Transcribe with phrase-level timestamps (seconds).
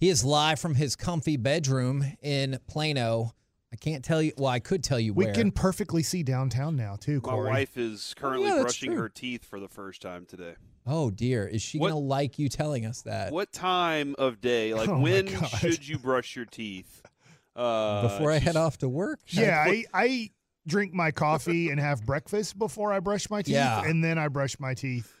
[0.00, 3.34] he is live from his comfy bedroom in Plano.
[3.72, 4.32] I can't tell you.
[4.36, 5.34] Well, I could tell you We where.
[5.34, 9.00] can perfectly see downtown now, too, My wife is currently yeah, brushing true.
[9.02, 10.54] her teeth for the first time today.
[10.86, 14.74] oh dear, is she What- gonna like you telling us that What time of day?
[14.74, 17.02] Like Oh when should you brush your teeth?
[17.54, 19.20] Uh, before I head off to work?
[19.28, 20.30] Yeah, I, I
[20.66, 23.84] drink my coffee and have breakfast before I brush my teeth, Yeah.
[23.84, 25.12] and then I brush my teeth,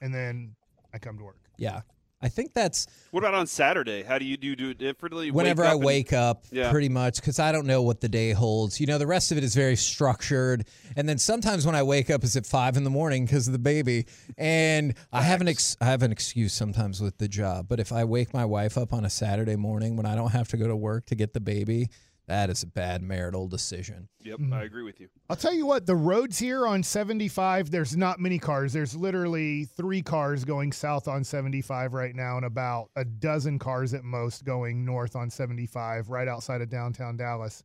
[0.00, 0.54] and then
[0.94, 1.40] I come to work.
[1.58, 1.80] Yeah,
[2.22, 4.02] I think that's What about on Saturday?
[4.02, 5.30] How do you do, you do it differently?
[5.30, 6.70] Whenever wake I up and- wake up, Yeah.
[6.70, 8.78] pretty much, because I don't know what the day holds.
[8.78, 10.66] You know, the rest of it is very structured.
[10.96, 13.52] And then sometimes when I wake up, it's at five in the morning because of
[13.52, 14.06] the baby.
[14.36, 17.66] And I have an ex- I have an excuse sometimes with the job.
[17.68, 20.48] But if I wake my wife up on a Saturday morning when I don't have
[20.48, 21.88] to go to work to get the baby,
[22.30, 24.08] that is a bad marital decision.
[24.22, 24.52] Yep, Mm-hmm.
[24.52, 25.08] I agree with you.
[25.28, 28.72] I'll tell you what, the roads here on 75, there's not many cars.
[28.72, 33.94] There's literally three cars going south on 75 right now, and about a dozen cars
[33.94, 37.64] at most going north on 75 right outside of downtown Dallas.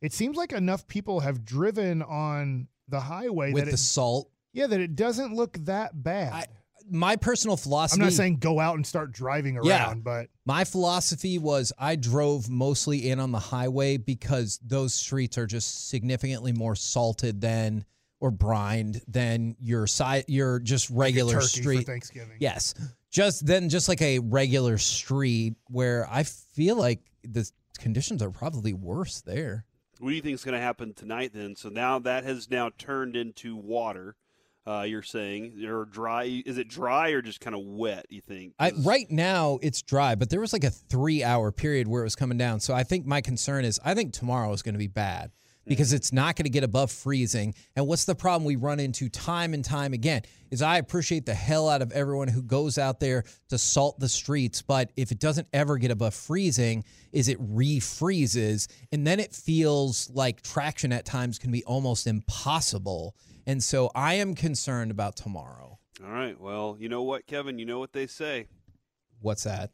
[0.00, 4.30] It seems like enough people have driven on the highway With that the it, salt,
[4.54, 6.32] yeah, that it doesn't look that bad.
[6.32, 6.46] I-
[6.90, 8.00] my personal philosophy.
[8.00, 9.94] I'm not saying go out and start driving around, Yeah.
[9.94, 15.46] but My philosophy was I drove mostly in on the highway because those streets are
[15.46, 17.84] just significantly more salted than
[18.20, 21.76] or brined than your side your just regular turkey street.
[21.78, 22.36] for Thanksgiving.
[22.40, 22.72] Yes.
[23.10, 28.72] Just then just like a regular street where I feel like the conditions are probably
[28.72, 29.64] worse there.
[29.98, 31.56] What do you think is going to happen tonight then?
[31.56, 34.16] So now that has now turned into water.
[34.66, 36.42] Uh, you're saying or dry?
[36.44, 38.06] Is it dry or just kind of wet?
[38.10, 38.54] You think?
[38.58, 42.06] I, right now it's dry, but there was like a three hour period where it
[42.06, 42.60] was coming down.
[42.60, 45.30] So I think my concern is I think tomorrow is going to be bad
[45.66, 47.54] because it's not going to get above freezing.
[47.74, 51.34] And what's the problem we run into time and time again is I appreciate the
[51.34, 55.18] hell out of everyone who goes out there to salt the streets, but if it
[55.18, 61.04] doesn't ever get above freezing, is it refreezes and then it feels like traction at
[61.04, 63.16] times can be almost impossible.
[63.46, 65.78] And so I am concerned about tomorrow.
[66.04, 66.38] All right.
[66.38, 67.58] Well, you know what, Kevin?
[67.58, 68.48] You know what they say.
[69.20, 69.70] What's that?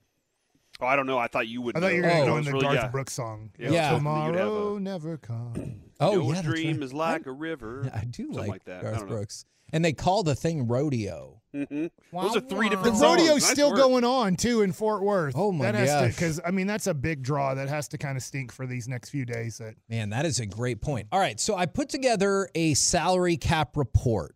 [0.83, 1.19] Oh, I don't know.
[1.19, 1.77] I thought you would.
[1.77, 2.89] I thought you were going to Oh, go in the really- Garth yeah.
[2.89, 3.51] Brooks song.
[3.59, 3.89] Yeah, Yeah.
[3.89, 5.59] I you'd Tomorrow a- never comes.
[6.01, 6.83] Oh, Your yeah, dream right.
[6.83, 7.89] is like a river.
[7.95, 8.85] I do like, like that.
[8.85, 9.07] I Garth.
[9.07, 9.45] Brooks.
[9.73, 11.41] And they call the thing rodeo.
[11.55, 13.21] hmm Those are three The different songs.
[13.21, 13.79] rodeo's Nice still work.
[13.79, 15.35] going on too in Fort Worth.
[15.37, 16.09] Oh, my that gosh.
[16.13, 17.55] Because I mean, that's a big draw.
[17.55, 19.59] That has to kind of stink for these next few days.
[19.59, 21.07] That Man, that is a great point.
[21.13, 24.35] All right, so I put together a salary cap report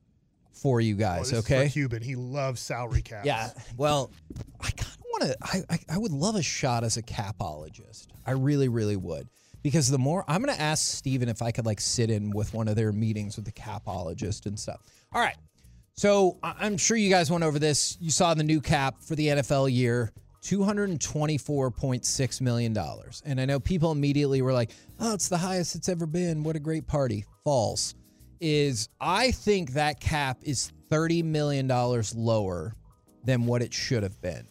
[0.57, 1.67] for you oh, guys, is okay?
[1.67, 3.27] for Cuban, he loves salary caps.
[3.27, 3.51] Yeah.
[3.77, 4.11] Well,
[4.61, 5.37] I kind of want to.
[5.43, 8.07] I, I I would love a shot as a capologist.
[8.27, 9.29] I really, really would.
[9.63, 12.55] Because the more I'm going to ask Steven if I could like sit in with
[12.55, 14.81] one of their meetings with the capologist and stuff.
[15.13, 15.37] All right.
[15.95, 17.97] So I'm sure you guys went over this.
[18.01, 20.13] You saw the new cap for the NFL year.
[20.43, 22.77] $224.6 million.
[23.25, 26.45] And I know people immediately were like, oh, it's the highest it's ever been.
[26.45, 27.25] What a great party.
[27.43, 27.97] False.
[28.41, 31.67] Is I think that cap is $30 million
[32.15, 32.75] lower
[33.25, 34.47] than what it should have been.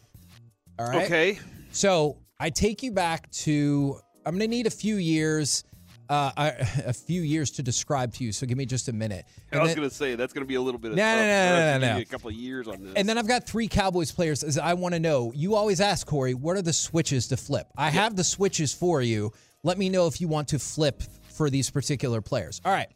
[0.79, 1.05] All right.
[1.05, 1.39] Okay.
[1.71, 5.63] So I take you back to, I'm going to need a few years.
[6.07, 6.47] Uh, I,
[6.85, 8.31] a few years to describe to you.
[8.31, 9.25] So give me just a minute.
[9.27, 10.97] I And was then- going to say that's going to be a little bit of
[10.97, 12.01] No, tough no, no, no, no, no.
[12.01, 12.93] A couple of years on this.
[12.95, 15.31] And then I've got three Cowboys players as I want to know.
[15.33, 17.67] You always ask Corey, what are the switches to flip?
[17.77, 19.31] I have the switches for you.
[19.63, 21.01] Let me know if you want to flip
[21.33, 22.61] for these particular players.
[22.63, 22.87] All right.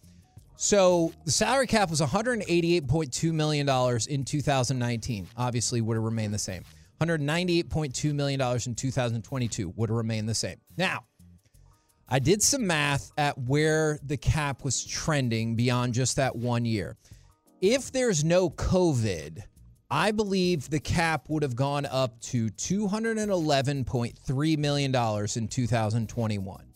[0.62, 3.70] So the salary cap was $188.2 million
[4.10, 5.28] in 2019.
[5.38, 6.66] Obviously, would have remained the same.
[7.00, 10.58] $198.2 million in 2022 would have remained the same.
[10.78, 11.06] Now,
[12.10, 16.98] I did some math at where the cap was trending beyond just that one year.
[17.62, 19.42] If there's no COVID,
[19.90, 26.69] I believe the cap would have gone up to $211.3 million in 2021.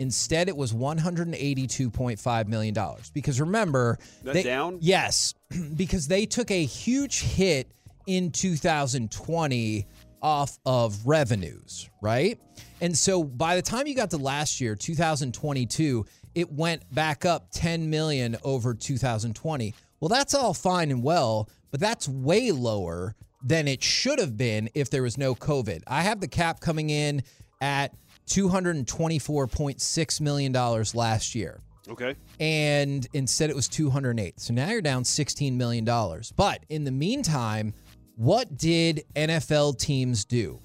[0.00, 2.74] Instead, it was $182.5 million.
[3.12, 4.78] Because remember, That they, down?
[4.80, 5.34] Yes,
[5.76, 7.70] because they took a huge hit
[8.06, 9.86] in 2020
[10.22, 12.40] off of revenues, right?
[12.80, 17.50] And so by the time you got to last year, 2022, it went back up
[17.52, 19.74] 10 million over 2020.
[20.00, 24.70] Well, that's all fine and well, but that's way lower than it should have been
[24.74, 25.82] if there was no COVID.
[25.86, 27.22] I have the cap coming in
[27.60, 27.92] at
[28.30, 30.52] $224.6 million
[30.94, 32.14] last year Okay.
[32.38, 34.38] and instead it was 208.
[34.40, 36.32] So now you're down 16 million dollars.
[36.36, 37.74] But in the meantime,
[38.16, 40.60] what did NFL teams do?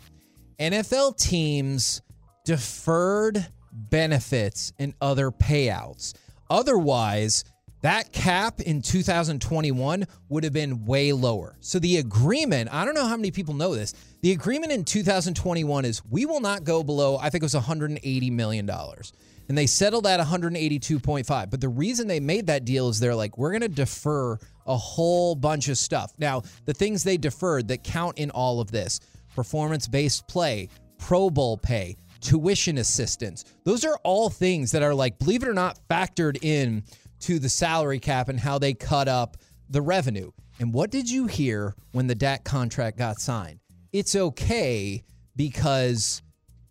[0.60, 2.02] NFL teams
[2.46, 6.14] deferred benefits and other payouts.
[6.50, 7.44] Otherwise,
[7.86, 11.56] that cap in 2021 would have been way lower.
[11.60, 13.94] So the agreement, I don't know how many people know this.
[14.24, 18.32] The agreement in 2021 is we will not go below, I think it was 180
[18.32, 19.14] million dollars.
[19.48, 21.52] And they settled at 182.5.
[21.52, 24.76] But the reason they made that deal is they're like, we're going to defer a
[24.76, 26.12] whole bunch of stuff.
[26.18, 29.00] Now, the things they deferred that count in all of this
[29.36, 33.46] performance based play, Pro Bowl pay, tuition assistance.
[33.64, 36.84] Those are all things that are like, believe it or not, factored in
[37.26, 39.36] to the salary cap and how they cut up
[39.68, 40.30] the revenue.
[40.60, 43.60] And what did you hear when the Dak contract got signed?
[43.92, 45.04] It's okay
[45.36, 46.22] because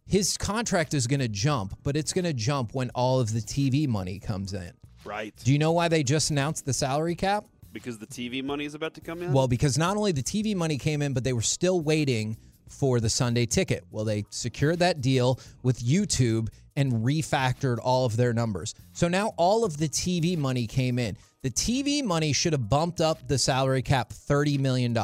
[0.07, 3.41] his contract is going to jump, but it's going to jump when all of the
[3.41, 4.71] TV money comes in.
[5.05, 5.35] Right.
[5.43, 7.47] Do you know why they just announced the salary cap?
[7.73, 9.33] Because the TV money is about to come in?
[9.33, 12.37] Well, because not only the TV money came in, but they were still waiting
[12.69, 13.85] for the Sunday ticket.
[13.91, 18.75] Well, they secured that deal with YouTube and refactored all of their numbers.
[18.93, 21.17] So now all of the TV money came in.
[21.43, 24.97] The TV money should have bumped up the salary cap $30 million.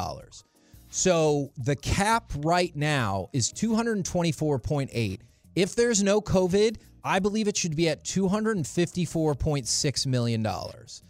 [0.89, 5.19] So the cap right now is 224.8.
[5.55, 11.03] If there's no COVID, I believe it should be at 254.6 million dollars.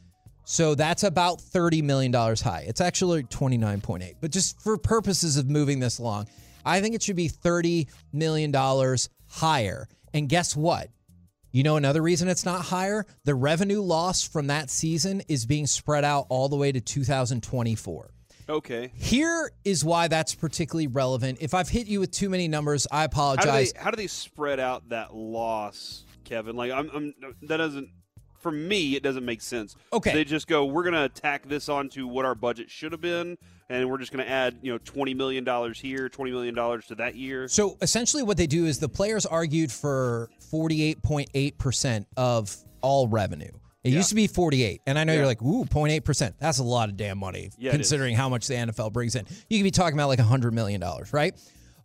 [0.44, 2.66] So that's about $30 million high.
[2.68, 4.16] It's actually 29.8.
[4.20, 6.28] But just for purposes of moving this along,
[6.66, 8.54] I think it should be $30 million
[9.30, 9.88] higher.
[10.14, 10.90] And guess what?
[11.54, 13.06] You know another reason it's not higher?
[13.26, 18.10] The revenue loss from that season is being spread out all the way to 2024.
[18.50, 18.92] okay.
[18.96, 21.38] Here is why that's particularly relevant.
[21.42, 23.74] If I've hit you with too many numbers, I How do, apologize.
[23.74, 26.56] they, how do they spread out that loss, Kevin?
[26.56, 27.90] Like, I'm, I'm that doesn't,
[28.42, 29.76] for me, it doesn't make sense.
[29.94, 30.14] Okay.
[30.14, 33.38] They just go, we're going to attack this onto what our budget should have been,
[33.70, 37.16] and we're just going to add, you know, $20 million here, $20 million to that
[37.16, 37.48] year.
[37.48, 43.52] So essentially, what they do is the players argued for 48.8% of all revenue.
[43.84, 43.98] It Yeah.
[43.98, 44.82] used to be 48.
[44.86, 45.20] And I know Yeah.
[45.20, 46.34] you're like, ooh, 0.8%.
[46.40, 49.26] That's a lot of damn money Yeah, considering how much the NFL brings in.
[49.50, 51.34] You could be talking about like $100 million, right?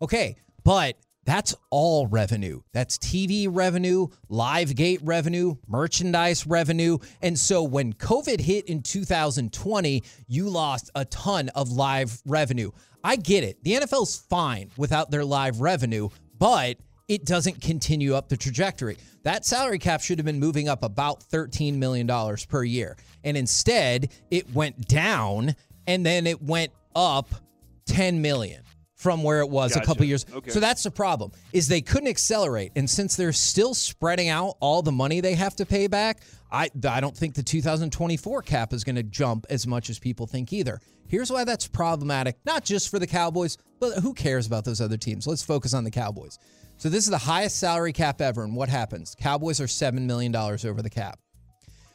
[0.01, 0.35] Okay.
[0.63, 0.95] But
[1.27, 2.61] that's all revenue.
[2.71, 6.99] That's TV revenue, live gate revenue, merchandise revenue.
[7.21, 12.71] And so when COVID hit in 2020, you lost a ton of live revenue.
[13.03, 13.61] I get it.
[13.61, 16.07] The NFL's fine without their live revenue,
[16.39, 16.77] but
[17.09, 18.95] it doesn't continue up the trajectory.
[19.23, 22.07] That salary cap should have been moving up about $13 million
[22.47, 22.95] per year.
[23.25, 25.57] And instead, it went down
[25.87, 27.27] and then it went up
[27.87, 28.63] 10 million
[28.97, 30.05] from where it was a couple Gotcha.
[30.07, 30.25] years.
[30.33, 30.49] Okay.
[30.49, 32.71] So that's the problem is they couldn't accelerate.
[32.75, 36.69] And since they're still spreading out all the money they have to pay back, I
[36.87, 40.51] I don't think the 2024 cap is going to jump as much as people think
[40.51, 40.79] either.
[41.07, 44.97] Here's why that's problematic, not just for the Cowboys, but who cares about those other
[44.97, 45.25] teams?
[45.27, 46.37] Let's focus on the Cowboys.
[46.77, 49.15] So this is the highest salary cap ever and what happens?
[49.19, 51.19] Cowboys are 7 million dollars over the cap.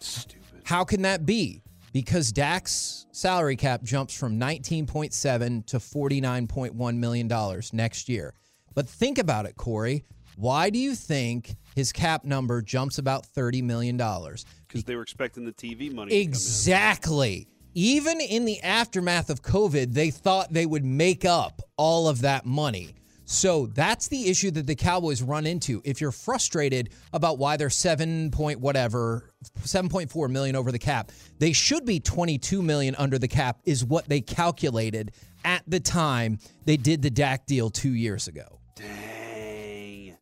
[0.01, 0.39] Stupid.
[0.65, 1.63] How can that be?
[1.93, 8.35] Because Dak's salary cap jumps from 19.7 to 49.1 million dollars next year.
[8.75, 10.05] But think about it, Corey.
[10.37, 14.47] Why do you think his cap number jumps about 30 million dollars?
[14.67, 17.49] Because they were expecting the TV money to come Exactly.
[17.75, 22.45] Even in the aftermath of COVID, they thought they would make up all of that
[22.45, 22.95] money.
[23.33, 25.81] So that's the issue that the Cowboys run into.
[25.85, 31.55] If you're frustrated about why they're 7 point whatever, 7.4 million over the cap, they
[31.55, 35.13] should be 22 million under the cap is what they calculated
[35.47, 38.61] at the time they did the Dak deal 2 years ago.
[38.77, 40.15] Dang.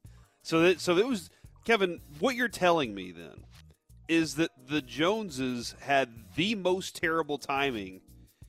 [0.43, 1.31] So that so that was
[1.65, 2.01] Kevin.
[2.21, 3.43] What you're telling me then
[4.07, 8.03] is that the Joneses had the most terrible timing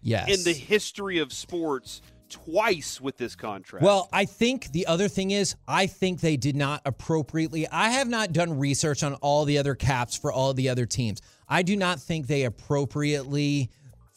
[0.04, 0.30] Yes.
[0.30, 2.02] in the history of sports
[2.32, 3.84] twice with this contract.
[3.84, 7.68] Well, I think the other thing is, I think they did not appropriately.
[7.68, 11.22] I have not done research on all the other caps for all the other teams.
[11.48, 13.70] I do not think they appropriately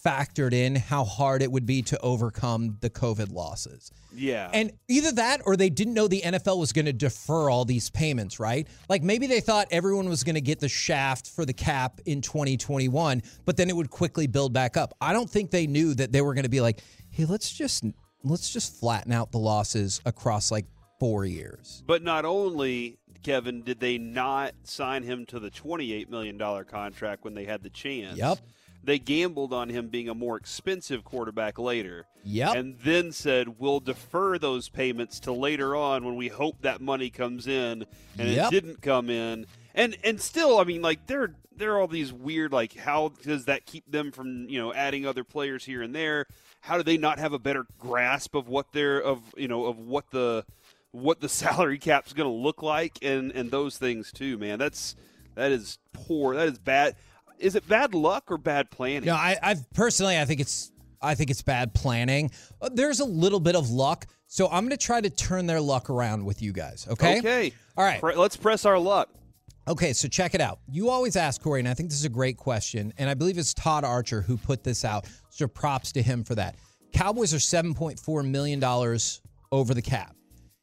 [0.04, 3.90] factored in how hard it would be to overcome the COVID losses.
[4.14, 4.50] Yeah.
[4.52, 7.90] And either that or they didn't know the NFL was going to defer all these
[7.90, 8.68] payments, right?
[8.88, 12.20] Like maybe they thought everyone was going to get the shaft for the cap in
[12.20, 14.94] 2021, but then it would quickly build back up.
[15.00, 17.84] I don't think they knew that they were going to be like, "Hey, let's just
[18.24, 20.66] let's just flatten out the losses across like
[20.98, 26.38] 4 years." But not only, Kevin, did they not sign him to the $28 million
[26.64, 28.18] contract when they had the chance.
[28.18, 28.38] Yep.
[28.82, 32.06] They gambled on him being a more expensive quarterback later.
[32.24, 32.54] Yep.
[32.54, 37.08] And then said, we'll defer those payments to later on when we hope that money
[37.08, 37.86] comes in.
[38.18, 38.46] And Yep.
[38.46, 39.46] it didn't come in.
[39.74, 43.46] And and still, I mean, like, there, there are all these weird, like, how does
[43.46, 46.26] that keep them from, you know, adding other players here and there?
[46.60, 49.78] How do they not have a better grasp of what they're, of, you know, of
[49.78, 50.44] what the,
[50.92, 54.58] what the salary cap's going to look like and and those things too, man.
[54.58, 54.94] That's
[55.34, 56.36] that is poor.
[56.36, 56.96] That is bad.
[57.38, 59.06] Is it bad luck or bad planning?
[59.06, 60.70] No, I, I've personally, I think it's,
[61.02, 62.30] I think it's bad planning.
[62.62, 65.60] Uh, There's a little bit of luck, so I'm going to try to turn their
[65.60, 66.86] luck around with you guys.
[66.88, 67.18] Okay.
[67.18, 67.52] Okay.
[67.76, 68.00] All right.
[68.00, 69.10] Pre- let's press our luck.
[69.66, 70.58] Okay, so check it out.
[70.70, 73.38] You always ask Corey, and I think this is a great question, and I believe
[73.38, 75.06] it's Todd Archer who put this out.
[75.30, 76.56] So props to him for that.
[76.92, 80.14] Cowboys are seven point four million dollars over the cap.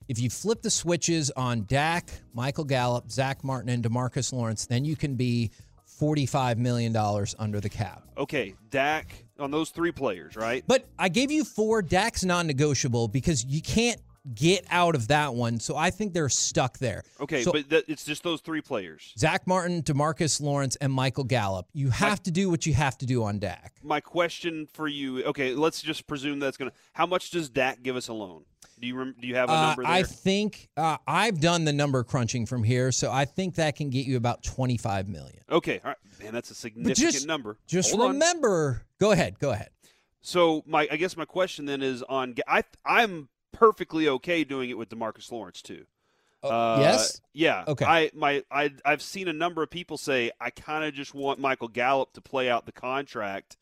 [0.08, 4.86] If you flip the switches on Dak, Michael Gallup, Zach Martin, and Demarcus Lawrence, then
[4.86, 5.51] you can be
[5.86, 8.03] forty-five million dollars under the cap.
[8.17, 10.63] Okay, Dak on those three players, right?
[10.67, 11.81] But I gave you four.
[11.81, 14.00] Dak's non-negotiable because you can't
[14.36, 15.60] get out of that one.
[15.60, 17.04] So I think they're stuck there.
[17.20, 19.13] Okay, So- but th- it's just those three players.
[19.18, 21.68] Zach Martin, Demarcus Lawrence, and Michael Gallup.
[21.74, 23.74] You have to do what you have to do on Dak.
[23.84, 25.24] My question for you.
[25.24, 26.72] Okay, let's just presume that's gonna.
[26.94, 28.44] How much does Dak give us a loan?
[28.80, 29.92] Do you rem- do you have a Uh, number there?
[29.92, 33.90] I think uh, I've done the number crunching from here, so I think that can
[33.92, 35.40] get you about twenty-five million.
[35.51, 37.58] okay, all right, man, that's a significant just number.
[37.68, 38.12] Just Hold on.
[38.13, 38.84] remember.
[39.00, 39.38] Go ahead.
[39.40, 39.70] Go ahead.
[40.24, 42.36] So my, I guess my question then is on.
[42.48, 45.86] I I'm perfectly okay doing it with Demarcus Lawrence too.
[46.43, 47.22] Uh, yes?
[47.34, 47.65] Yeah.
[47.67, 47.86] Okay.
[47.86, 51.39] I my I I've seen a number of people say I kind of just want
[51.39, 53.58] Michael Gallup to play out the contract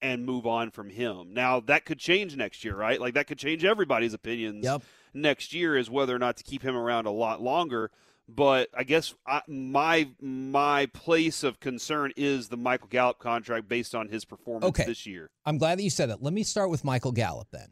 [0.00, 1.34] and move on from him.
[1.34, 3.00] Now that could change next year, right?
[3.00, 4.82] Like that could change everybody's opinions Yep.
[5.12, 7.90] next year is whether or not to keep him around a lot longer.
[8.28, 13.92] But I guess I, my my place of concern is the Michael Gallup contract based
[13.92, 14.84] on his performance Okay.
[14.84, 15.30] this year.
[15.44, 16.22] I'm glad that you said that.
[16.22, 17.70] Let me start with Michael Gallup then.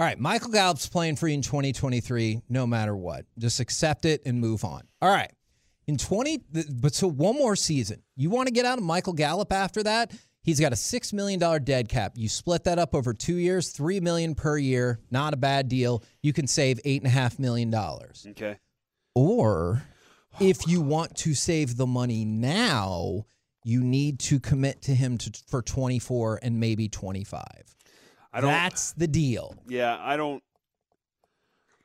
[0.00, 3.26] All right, Michael Gallup's playing for you in 2023, no matter what.
[3.38, 4.80] Just accept it and move on.
[5.02, 5.30] All right.
[5.86, 6.42] In 20,
[6.72, 8.02] but so one more season.
[8.16, 10.14] You want to get out of Michael Gallup after that?
[10.42, 12.12] He's got a $6 million dead cap.
[12.16, 15.00] You split that up over two years, 3 million per year.
[15.10, 16.02] Not a bad deal.
[16.22, 17.74] You can save $8.5 million.
[17.74, 18.56] Okay.
[19.14, 19.82] Or
[20.40, 23.26] if you want to save the money now,
[23.64, 27.42] you need to commit to him to, for 24 and maybe 25.
[28.32, 28.50] I don't.
[28.50, 29.56] That's the deal.
[29.68, 30.42] Yeah, I don't.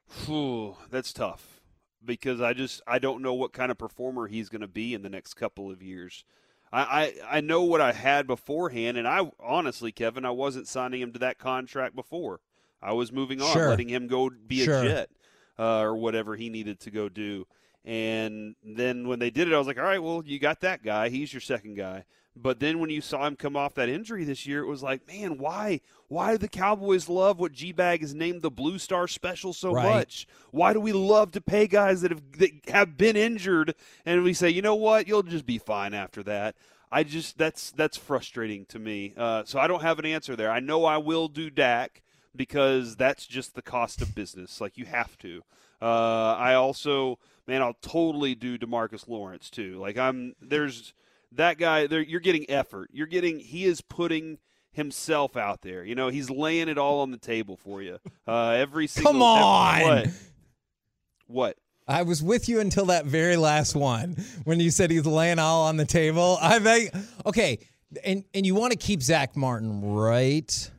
[0.07, 1.61] Phew, that's tough
[2.03, 5.01] because I just I don't know what kind of performer he's going to be in
[5.01, 6.23] the next couple of years.
[6.71, 11.01] I, I I know what I had beforehand, and I honestly, Kevin, I wasn't signing
[11.01, 12.41] him to that contract before.
[12.81, 13.69] I was moving on, Sure.
[13.69, 14.83] letting him go be Sure.
[14.83, 15.09] a jet
[15.57, 17.47] uh, or whatever he needed to go do.
[17.86, 20.84] And then when they did it, I was like, all right, well, you got that
[20.84, 21.10] guy.
[21.10, 22.06] He's your second guy.
[22.36, 25.08] But then when you saw him come off that injury this year, it was like,
[25.08, 25.80] man, why?
[26.10, 29.72] Why do the Cowboys love what G Bag has named the Blue Star Special so
[29.72, 29.96] Right.
[29.96, 30.27] much?
[30.51, 33.74] Why do we love to pay guys that have that have been injured
[34.06, 36.56] and we say, you know what, you'll just be fine after that?
[36.92, 39.13] I just that's that's frustrating to me.
[39.15, 40.51] Uh, so I don't have an answer there.
[40.51, 42.01] I know I will do Dak
[42.36, 44.60] because that's just the cost of business.
[44.60, 45.44] Like you have to.
[45.82, 49.77] Uh, I also, man, I'll totally do Demarcus Lawrence too.
[49.79, 50.94] Like I'm there's
[51.32, 52.01] that guy there.
[52.01, 52.89] You're getting effort.
[52.94, 53.39] You're getting.
[53.39, 54.39] He is putting
[54.72, 55.84] himself out there.
[55.84, 58.00] You know, he's laying it all on the table for you.
[58.27, 59.13] Uh, every single.
[59.13, 59.82] Come on.
[59.82, 60.08] What?
[61.27, 61.58] What?
[61.88, 65.65] I was with you until that very last one when you said he's laying all
[65.67, 66.38] on the table.
[66.41, 66.91] I think
[67.25, 67.60] okay,
[68.03, 70.72] and and you want to keep Zach Martin, right?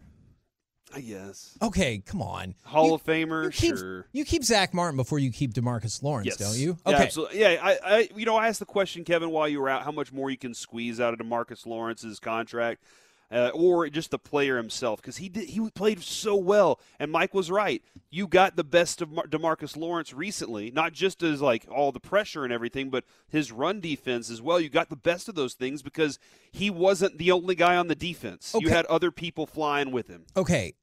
[0.97, 1.59] I guess.
[1.61, 2.55] Okay, come on.
[2.65, 4.07] Hall You- of Famer, you keep, sure.
[4.13, 6.37] You keep Zach Martin before you keep Demarcus Lawrence, Yes.
[6.39, 6.79] don't you?
[6.87, 7.03] Yeah, Okay.
[7.05, 7.41] absolutely.
[7.41, 9.93] Yeah, I, I, you know, I asked the question, Kevin, while you were out, how
[9.93, 12.83] much more you can squeeze out of Demarcus Lawrence's contract,
[13.29, 17.35] uh, or just the player himself, because he did, he played so well, and Mike
[17.35, 17.83] was right.
[18.09, 21.99] You got the best of Mar- Demarcus Lawrence recently, not just as like all the
[21.99, 24.61] pressure and everything, but his run defense as well.
[24.61, 26.21] You got the best of those things because
[26.53, 28.55] he wasn't the only guy on the defense.
[28.61, 30.25] You had other people flying with him.
[30.37, 30.75] Okay.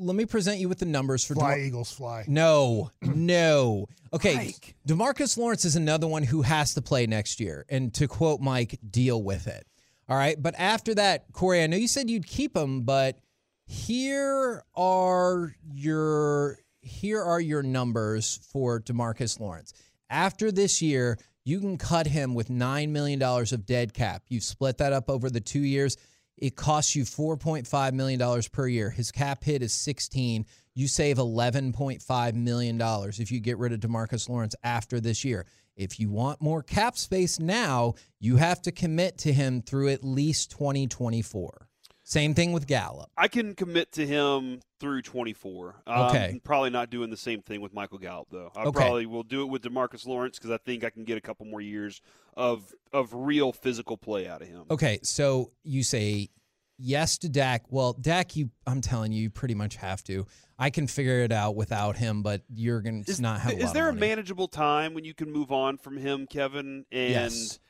[0.00, 2.24] Let me present you with the numbers for Fly Demar- Eagles fly.
[2.26, 3.86] No, no.
[4.12, 4.74] Okay, Mike.
[4.88, 7.64] Demarcus Lawrence is another one who has to play next year.
[7.68, 9.66] And to quote Mike, deal with it.
[10.08, 10.40] All right.
[10.40, 13.18] But after that, Corey, I know you said you'd keep him, but
[13.66, 19.72] here are your here are your numbers for Demarcus Lawrence.
[20.08, 24.22] After this year, you can cut him with $9 million of dead cap.
[24.28, 25.96] You've split that up over the two years.
[26.40, 28.90] It costs you $4.5 million per year.
[28.90, 30.46] His cap hit is 16.
[30.74, 35.46] You save $11.5 million if you get rid of Demarcus Lawrence after this year.
[35.76, 40.04] If you want more cap space now, you have to commit to him through at
[40.04, 41.69] least 2024.
[42.10, 43.08] Same thing with Gallup.
[43.16, 45.76] I can commit to him through 24.
[45.86, 46.40] Um, Okay.
[46.42, 48.50] Probably not doing the same thing with Michael Gallup though.
[48.56, 48.80] I Okay.
[48.80, 51.46] probably will do it with Demarcus Lawrence because I think I can get a couple
[51.46, 52.00] more years
[52.36, 54.64] of of real physical play out of him.
[54.72, 56.30] Okay, so you say
[56.78, 57.62] yes to Dak.
[57.68, 60.26] Well, Dak, you, I'm telling you, you pretty much have to.
[60.58, 63.52] I can figure it out without him, but you're going to Is, not have.
[63.52, 66.86] A is there a manageable time when you can move on from him, Kevin?
[66.90, 67.60] And Yes.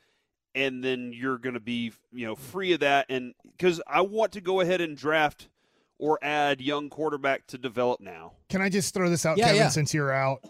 [0.55, 4.33] And then you're going to be you know free of that and because I want
[4.33, 5.49] to go ahead and draft
[5.97, 8.31] or add young quarterback to develop now.
[8.49, 9.69] Can I just throw this out, Yeah, Kevin, yeah.
[9.69, 10.43] since you're out?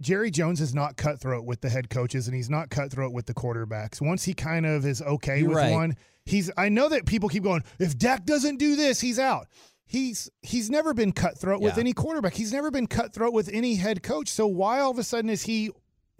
[0.00, 3.34] Jerry Jones is not cutthroat with the head coaches and he's not cutthroat with the
[3.34, 4.00] quarterbacks.
[4.00, 5.72] Once he kind of is okay You're with right.
[5.72, 9.48] one, he's I know that people keep going, if Dak doesn't do this, he's out.
[9.86, 12.34] He's he's never been cutthroat with any quarterback.
[12.34, 14.28] He's never been cutthroat with any head coach.
[14.28, 15.70] So why all of a sudden is he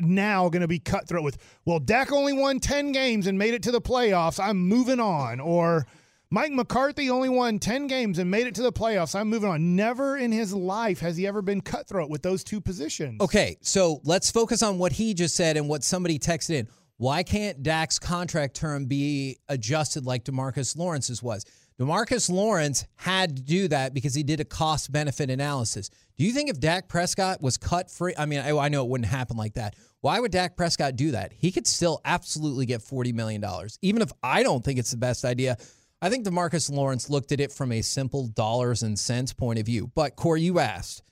[0.01, 3.63] now going to be cutthroat with, well, Dak only won 10 games and made it
[3.65, 4.43] to the playoffs.
[4.43, 5.41] I'm moving on.
[5.41, 5.87] Or
[6.31, 9.19] Mike McCarthy only won 10 games and made it to the playoffs.
[9.19, 9.77] I'm moving on.
[9.77, 13.21] Never in his life has he ever been cutthroat with those two positions.
[13.21, 16.69] Okay, so let's focus on what he just said and what somebody texted in.
[16.99, 21.47] Why can't Dak's contract term be adjusted like Demarcus Lawrence's was?
[21.81, 25.91] Demarcus Lawrence had to do that because he did a cost benefit analysis.
[26.19, 28.15] Do you think if Dak Prescott was cut free?
[28.19, 29.77] I mean, I, I know it wouldn't happen like that.
[30.01, 31.33] Why would Dak Prescott do that?
[31.33, 33.45] He could still absolutely get $40 million.
[33.83, 35.57] Even if I don't think it's the best idea,
[36.01, 39.67] I think Demarcus Lawrence looked at it from a simple dollars and cents point of
[39.67, 39.91] view.
[39.95, 41.03] But, Corey, you asked.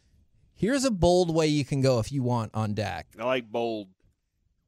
[0.54, 3.08] Here's a bold way you can go if you want on Dak.
[3.18, 3.88] I like bold.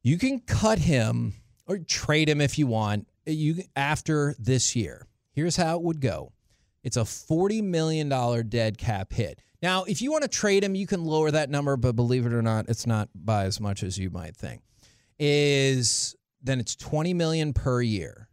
[0.03, 1.33] You can cut him
[1.65, 3.07] or trade him if you want.
[3.25, 5.07] You after this year.
[5.31, 6.33] Here's how it would go.
[6.83, 8.09] It's a $40 million
[8.49, 9.41] dead cap hit.
[9.61, 12.33] Now, if you want to trade him, you can lower that number, but believe it
[12.33, 14.61] or not, it's not by as much as you might think.
[15.17, 18.29] Is then it's 20 million per year.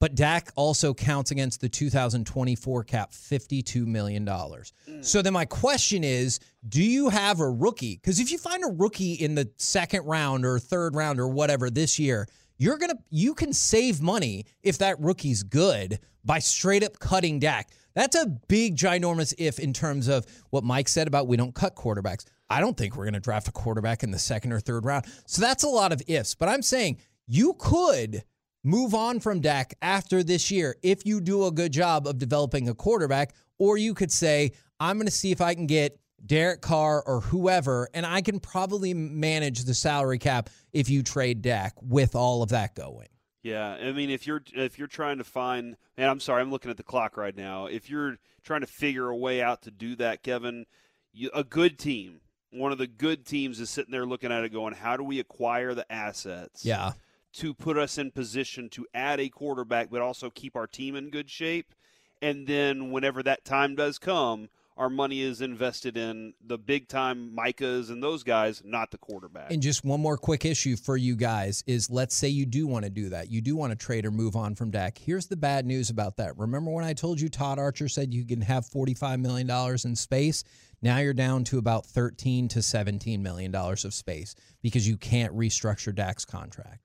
[0.00, 4.24] But Dak also counts against the 2024 cap, $52 million.
[4.24, 4.64] Mm.
[5.04, 7.96] So then my question is do you have a rookie?
[7.96, 11.68] Because if you find a rookie in the second round or third round or whatever
[11.68, 16.98] this year, you're gonna you can save money if that rookie's good by straight up
[16.98, 17.68] cutting Dak.
[17.94, 21.74] That's a big ginormous if in terms of what Mike said about we don't cut
[21.74, 22.24] quarterbacks.
[22.48, 25.06] I don't think we're gonna draft a quarterback in the second or third round.
[25.26, 26.34] So that's a lot of ifs.
[26.34, 28.24] But I'm saying you could
[28.64, 32.68] move on from Dak after this year if you do a good job of developing
[32.68, 36.60] a quarterback, or you could say, I'm going to see if I can get Derek
[36.60, 41.74] Carr or whoever, and I can probably manage the salary cap if you trade Dak
[41.80, 43.08] with all of that going.
[43.42, 46.70] Yeah, I mean, if you're if you're trying to find, and I'm sorry, I'm looking
[46.70, 47.66] at the clock right now.
[47.66, 50.66] If you're trying to figure a way out to do that, Kevin,
[51.12, 54.52] you, a good team, one of the good teams, is sitting there looking at it,
[54.52, 56.92] going, "How do we acquire the assets?" Yeah.
[57.32, 61.10] to put us in position to add a quarterback, but also keep our team in
[61.10, 61.72] good shape.
[62.20, 64.50] And then whenever that time does come,
[64.80, 69.52] our money is invested in the big time Micahs and those guys, not the quarterback.
[69.52, 72.86] And just one more quick issue for you guys is let's say you do want
[72.86, 73.30] to do that.
[73.30, 74.96] You do want to trade or move on from Dak.
[74.96, 76.38] Here's the bad news about that.
[76.38, 79.50] Remember when I told you Todd Archer said you can have $45 million
[79.84, 80.44] in space?
[80.80, 85.36] Now you're down to about 13 to 17 million dollars of space because you can't
[85.36, 86.80] restructure Dak's contract.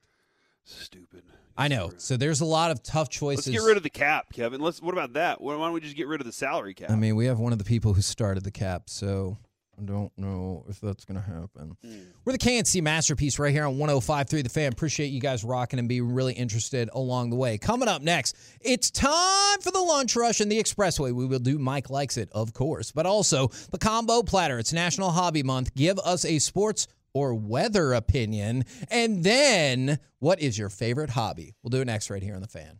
[0.65, 1.23] Stupid.
[1.57, 1.91] I know.
[1.97, 3.47] So there's a lot of tough choices.
[3.47, 4.61] Let's get rid of the cap, Kevin.
[4.61, 4.81] Let's.
[4.81, 5.41] What about that?
[5.41, 6.91] Why don't we just get rid of the salary cap?
[6.91, 9.37] I mean, we have one of the people who started the cap, so
[9.77, 11.75] I don't know if that's going to happen.
[11.83, 11.99] Hmm.
[12.23, 14.71] We're the K&C Masterpiece right here on 105.3 The Fan.
[14.71, 17.57] Appreciate you guys rocking and being really interested along the way.
[17.57, 21.13] Coming up next, it's time for the lunch rush and the expressway.
[21.13, 24.59] We will do Mike Likes It, of course, but also the combo platter.
[24.59, 25.75] It's National Hobby Month.
[25.75, 28.65] Give us a sports or weather opinion.
[28.91, 31.55] And then, what is your favorite hobby?
[31.63, 32.79] We'll do it next right here on The Fan.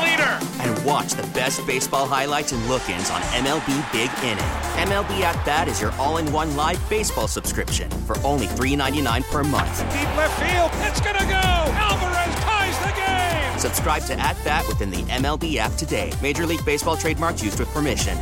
[1.01, 4.51] watch the best baseball highlights and look ins on MLB Big Inning.
[4.87, 9.43] MLB At Bat is your all in one live baseball subscription for only $3.99 per
[9.43, 9.79] month.
[9.91, 11.33] Deep left field, it's going to go.
[11.33, 13.59] Alvarez ties the game.
[13.59, 16.11] Subscribe to At Bat within the MLB app today.
[16.21, 18.17] Major League Baseball trademarks used with permission.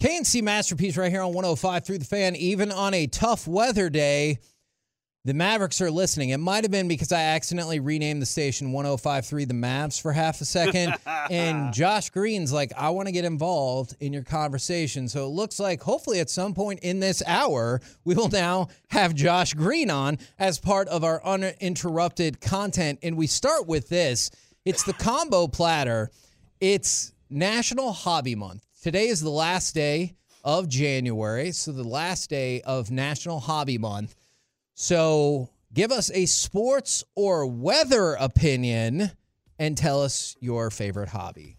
[0.00, 2.36] K&C Masterpiece right here on 105 through the fan.
[2.36, 4.38] Even on a tough weather day,
[5.26, 6.28] the Mavericks are listening.
[6.28, 10.40] It might have been because I accidentally renamed the station 1053 The Mavs for half
[10.40, 10.94] a second.
[11.30, 15.08] and Josh Green's like, I want to get involved in your conversation.
[15.08, 19.16] So it looks like hopefully at some point in this hour, we will now have
[19.16, 23.00] Josh Green on as part of our uninterrupted content.
[23.02, 24.30] And we start with this
[24.64, 26.12] it's the combo platter,
[26.60, 28.64] it's National Hobby Month.
[28.80, 34.14] Today is the last day of January, so the last day of National Hobby Month.
[34.78, 39.10] So give us a sports or weather opinion
[39.58, 41.56] and tell us your favorite hobby.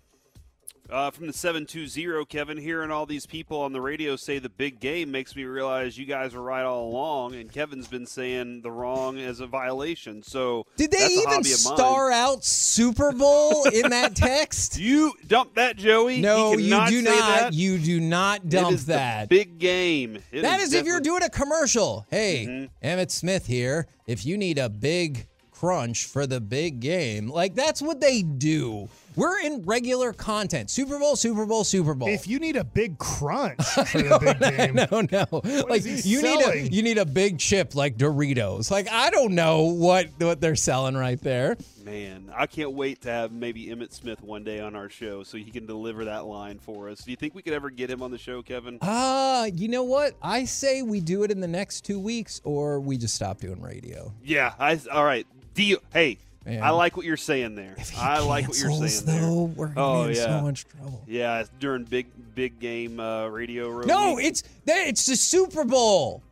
[0.89, 4.80] Uh, from the 720, Kevin, hearing all these people on the radio say the big
[4.80, 8.71] game makes me realize you guys were right all along, and Kevin's been saying the
[8.71, 10.23] wrong as a violation.
[10.23, 14.80] So Did they even star out Super Bowl in that text?
[14.80, 16.21] You dump that, Joey.
[16.21, 17.17] No, you do not.
[17.17, 17.54] That.
[17.54, 19.30] You do not dump is the that.
[19.30, 20.19] big game.
[20.32, 22.06] It That is if you're doing a commercial.
[22.10, 22.88] Hey, Mm-hmm.
[22.88, 23.88] Emmitt Smith here.
[24.06, 28.88] If you need a big crunch for the big game, like that's what they do.
[29.18, 30.70] We're in regular content.
[30.70, 32.08] Super Bowl, Super Bowl, Super Bowl.
[32.08, 35.64] If you need a big crunch for the big game, no, no.
[35.68, 38.70] like is he you need a you need a big chip like Doritos.
[38.70, 41.58] Like I don't know what what they're selling right there.
[41.84, 45.38] Man, I can't wait to have maybe Emmitt Smith one day on our show so
[45.38, 47.04] he can deliver that line for us.
[47.04, 48.78] Do you think we could ever get him on the show, Kevin?
[48.84, 50.14] Ah, you know what?
[50.22, 53.62] I say we do it in the next two weeks, or we just stop doing
[53.62, 54.14] radio.
[54.24, 54.54] Yeah.
[54.60, 55.26] I, all right.
[55.54, 55.80] Deal.
[55.92, 56.64] Hey, Man.
[56.64, 57.76] I like what you're saying there.
[57.78, 59.30] If he I like what you're cancels, saying there.
[59.30, 60.24] though, we're gonna Oh, in yeah.
[60.40, 61.04] so much trouble.
[61.06, 63.70] Yeah, it's during big big game uh, radio.
[63.70, 66.24] Road No, it's it's the Super Bowl.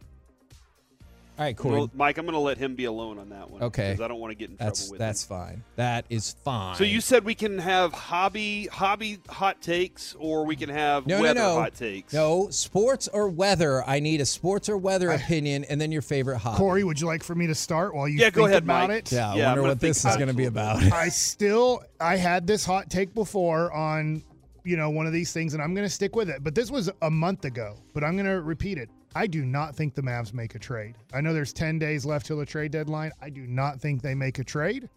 [1.37, 1.75] All right, Corey.
[1.75, 3.61] Well, Mike, I'm going to let him be alone on that one.
[3.61, 3.91] Okay.
[3.91, 5.27] Because I don't want to get in that's trouble with that's him.
[5.29, 5.63] fine.
[5.75, 6.75] That is fine.
[6.75, 11.21] So you said we can have hobby hobby hot takes, or we can have no,
[11.21, 11.61] weather no, no.
[11.61, 12.13] hot takes.
[12.13, 13.83] No, sports or weather.
[13.85, 16.57] I need a sports or weather opinion, and then your favorite hobby.
[16.57, 18.89] Corey, would you like for me to start while you Yeah, think go ahead, about
[18.89, 18.99] Mike.
[18.99, 19.11] it?
[19.11, 20.93] Yeah, I Yeah, I'm wonder what this is going to be about about.
[20.93, 24.23] I still I had this hot take before on
[24.63, 26.43] you know one of these things and I'm going to stick with it.
[26.43, 28.89] But this was a month ago, but I'm going to repeat it.
[29.15, 30.95] I do not think the Mavs make a trade.
[31.13, 33.11] I know there's 10 days left till the trade deadline.
[33.21, 34.89] I do not think they make a trade.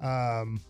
[0.00, 0.60] Um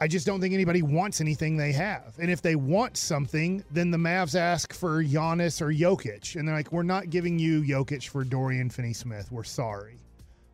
[0.00, 2.14] I just don't think anybody wants anything they have.
[2.20, 6.36] And if they want something, then the Mavs ask for Giannis or Jokic.
[6.36, 9.32] And they're like, we're not giving you Jokic for Dorian Finney Smith.
[9.32, 9.96] We're sorry.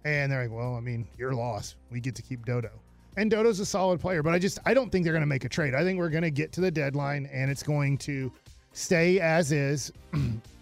[0.06, 1.76] And they're like, well, I mean, your loss.
[1.90, 2.70] We get to keep Dodo.
[3.18, 5.44] And Dodo's a solid player, but I just I don't think they're going to make
[5.44, 5.74] a trade.
[5.74, 8.32] I think we're going to get to the deadline and it's going to
[8.72, 9.92] stay as is.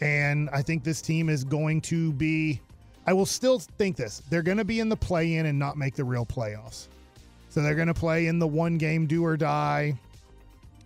[0.00, 2.60] and I think this team is going to be
[3.06, 4.22] I will still think this.
[4.30, 6.86] They're going to be in the play in and not make the real playoffs.
[7.48, 9.98] So they're going to play in the one game do or die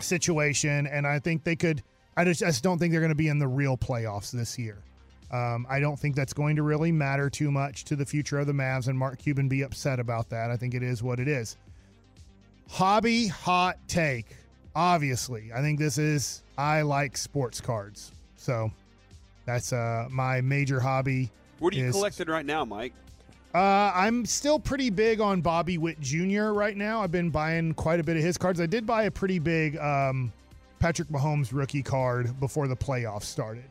[0.01, 1.83] situation and I think they could
[2.17, 4.59] I just, I just don't think they're going to be in the real playoffs this
[4.59, 4.79] year.
[5.31, 8.47] Um, I don't think that's going to really matter too much to the future of
[8.47, 10.51] the Mavs, and Mark Cuban be upset about that.
[10.51, 11.57] I think it is what it is.
[12.71, 14.37] Hobby hot take.
[14.75, 18.71] Obviously, I think this is I like sports cards, so
[19.47, 21.31] that's uh, my major hobby.
[21.59, 22.93] What are you is- collecting right now, Mike?
[23.55, 26.53] Uh, I'm still pretty big on Bobby Witt Jr.
[26.53, 27.01] right now.
[27.01, 28.61] I've been buying quite a bit of his cards.
[28.61, 30.31] I did buy a pretty big um,
[30.79, 33.65] Patrick Mahomes rookie card before the playoffs started.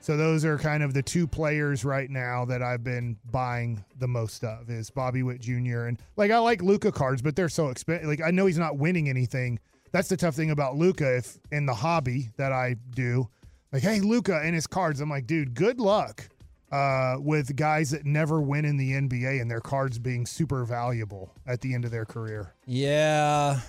[0.00, 4.08] So those are kind of the two players right now that I've been buying the
[4.08, 5.84] most of is Bobby Witt Jr.
[5.84, 8.08] and like I like Luka cards, but they're so expensive.
[8.08, 9.60] Like I know he's not winning anything.
[9.92, 11.18] That's the tough thing about Luka.
[11.18, 13.28] If in the hobby that I do,
[13.72, 16.28] like hey Luka and his cards, I'm like, dude, good luck.
[16.70, 21.30] uh, with guys that never win in the NBA and their cards being super valuable
[21.46, 22.54] at the end of their career.
[22.66, 23.60] Yeah.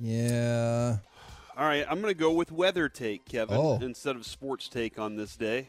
[0.00, 0.96] Yeah.
[1.56, 3.78] All right, I'm going to go with weather take, Kevin, Oh.
[3.80, 5.68] instead of sports take on this day.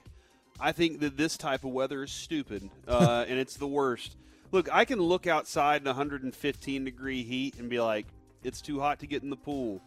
[0.59, 4.15] I think that this type of weather is stupid, uh, and it's the worst.
[4.51, 8.07] Look, I can look outside in 115 degree heat and be like,
[8.43, 9.81] it's too hot to get in the pool.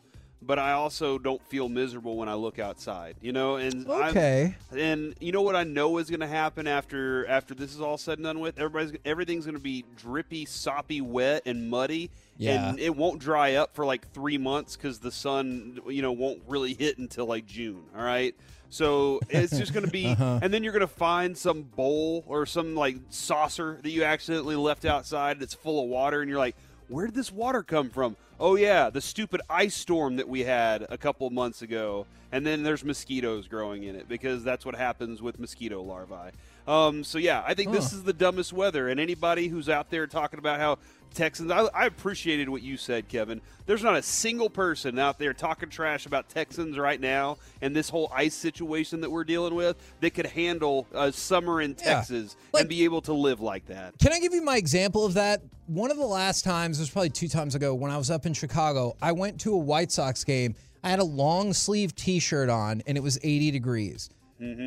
[0.44, 3.57] But I also don't feel miserable when I look outside, you know.
[3.57, 4.57] And I'm- Okay.
[4.76, 7.96] and you know what I know is going to happen after after this is all
[7.96, 8.59] said and done with.
[8.59, 12.11] Everybody's everything's going to be drippy, soppy, wet, and muddy.
[12.38, 12.70] Yeah.
[12.70, 16.42] And it won't dry up for like three months because the sun, you know, won't
[16.48, 17.85] really hit until like June.
[17.96, 18.35] All right.
[18.68, 20.40] So it's just going to be, Uh-huh.
[20.42, 24.57] and then you're going to find some bowl or some like saucer that you accidentally
[24.57, 26.57] left outside that's full of water, and you're like,
[26.88, 28.16] where did this water come from?
[28.38, 32.62] Oh yeah, the stupid ice storm that we had a couple months ago, and then
[32.62, 36.33] there's mosquitoes growing in it because that's what happens with mosquito larvae.
[36.66, 40.07] Um, so yeah, I think this is the dumbest weather, and anybody who's out there
[40.07, 40.79] talking about how
[41.12, 43.40] Texans, I, I appreciated what you said, Kevin.
[43.66, 47.88] There's not a single person out there talking trash about Texans right now and this
[47.88, 51.94] whole ice situation that we're dealing with that could handle a summer in Yeah.
[51.96, 53.98] Texas Like- and be able to live like that.
[53.98, 55.42] Can I give you my example of that?
[55.66, 58.25] One of the last times, it was probably two times ago, when I was up
[58.27, 60.55] in Chicago, I went to a White Sox game.
[60.83, 64.09] I had a long sleeve t shirt on and it was 80 degrees.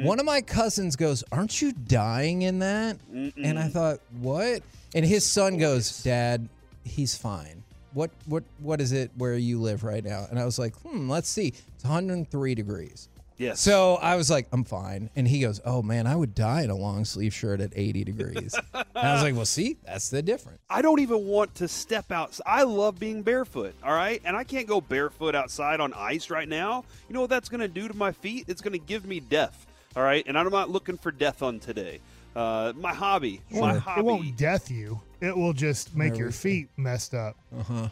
[0.04, 2.98] One of my cousins goes, Aren't you dying in that?
[3.12, 4.62] And I thought, What?
[4.94, 6.48] And his son goes, Dad,
[6.86, 7.64] he's fine.
[7.94, 10.26] What what what is it where you live right now?
[10.30, 11.54] And I was like, hmm, let's see.
[11.76, 13.08] It's 103 degrees.
[13.38, 13.60] Yes.
[13.60, 15.10] So I was like, I'm fine.
[15.16, 18.04] And he goes, Oh man, I would die in a long sleeve shirt at 80
[18.06, 18.56] degrees.
[18.74, 20.60] and I was like, Well, see, that's the difference.
[20.70, 22.40] I don't even want to step out.
[22.46, 24.22] I love being barefoot, all right?
[24.24, 26.86] And I can't go barefoot outside on ice right now.
[27.10, 28.46] You know what that's going to do to my feet?
[28.48, 29.66] It's going to give me death,
[29.98, 30.24] all right?
[30.28, 32.00] And I'm not looking for death on today.
[32.36, 34.00] Uh, my hobby, my hobby.
[34.02, 35.00] It won't death you.
[35.22, 37.38] It will just make your feet messed up.
[37.58, 37.90] Uh huh.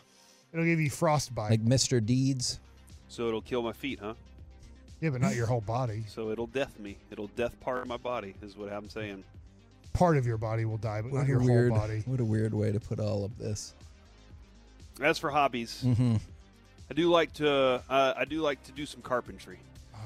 [0.52, 1.50] It'll give you frostbite.
[1.52, 2.06] Like Mr.
[2.06, 2.60] Deeds.
[3.08, 4.14] so it'll kill my feet, huh?
[5.04, 6.06] Yeah, but not your whole body.
[6.08, 6.96] So it'll death me.
[7.12, 9.26] It'll death part of my body, is what I'm saying.
[9.92, 12.04] Part of your body will die, but What not a your weird, whole body.
[12.06, 13.74] What a weird way to put all of this.
[15.02, 16.16] As for hobbies, Mm-hmm.
[16.90, 17.82] I do like to.
[17.90, 19.58] Uh, I do like to do some carpentry.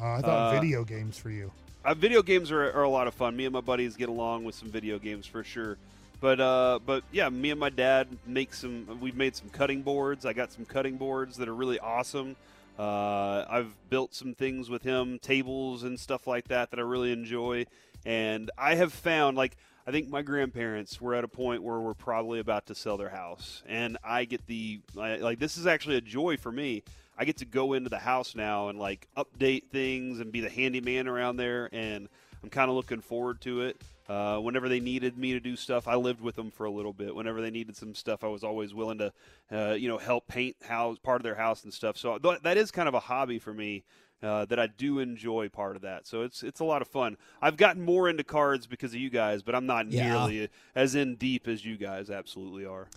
[0.01, 1.51] Uh, I thought Uh, video games for you.
[1.85, 3.35] Uh, video games are, are a lot of fun.
[3.35, 5.77] Me and my buddies get along with some video games for sure.
[6.21, 8.99] But uh, but yeah, me and my dad make some.
[9.01, 10.25] We've made some cutting boards.
[10.25, 12.35] I got some cutting boards that are really awesome.
[12.77, 17.11] Uh, I've built some things with him, tables and stuff like that that I really
[17.11, 17.65] enjoy.
[18.05, 21.93] And I have found like I think my grandparents were at a point where we're
[21.93, 26.01] probably about to sell their house, and I get the like this is actually a
[26.01, 26.83] joy for me.
[27.17, 30.49] I get to go into the house now and like update things and be the
[30.49, 32.09] handyman around there, and
[32.43, 33.81] I'm kind of looking forward to it.
[34.09, 36.93] Uh, whenever they needed me to do stuff, I lived with them for a little
[36.93, 37.13] bit.
[37.13, 39.11] Whenever they needed some stuff, I was always willing to,
[39.51, 41.97] uh, you know, help paint house part of their house and stuff.
[41.97, 43.83] So th- that is kind of a hobby for me
[44.23, 46.07] uh, that I do enjoy part of that.
[46.07, 47.17] So it's it's a lot of fun.
[47.41, 50.07] I've gotten more into cards because of you guys, but I'm not Yeah.
[50.09, 52.87] nearly as in deep as you guys absolutely are.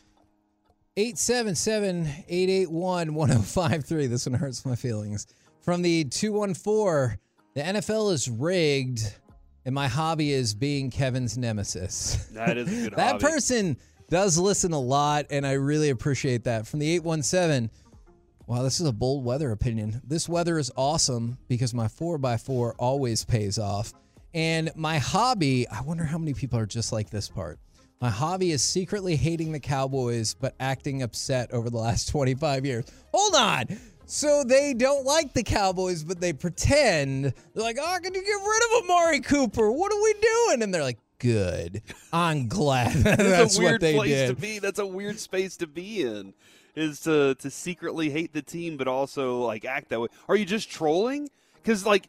[0.96, 4.06] 877 881 1053.
[4.06, 5.26] This one hurts my feelings.
[5.60, 7.18] From the 214,
[7.54, 9.14] the NFL is rigged,
[9.70, 12.26] and my hobby is being Kevin's nemesis.
[12.33, 13.24] That is a good that hobby.
[13.24, 13.76] person
[14.09, 16.66] does listen a lot, and I really appreciate that.
[16.66, 17.70] From the 817,
[18.48, 20.02] wow, this is a bold weather opinion.
[20.04, 23.92] This weather is awesome because my 4x4 always pays off.
[24.35, 27.61] And my hobby, I wonder how many people are just like this part.
[28.00, 32.87] My hobby is secretly hating the Cowboys, but acting upset over the last 25 years.
[33.14, 33.66] Hold on.
[34.10, 37.26] So they don't like the Cowboys, but they pretend.
[37.26, 39.70] They're like, oh, can you get rid of Amari Cooper?
[39.70, 40.62] What are we doing?
[40.62, 41.80] And they're like, good.
[42.12, 44.26] I'm glad that's, That's a weird what they place did.
[44.28, 44.58] to be.
[44.58, 46.34] That's a weird space to be in.
[46.74, 50.08] Is to to secretly hate the team, but also like act that way.
[50.28, 51.28] Are you just trolling?
[51.54, 52.08] Because like,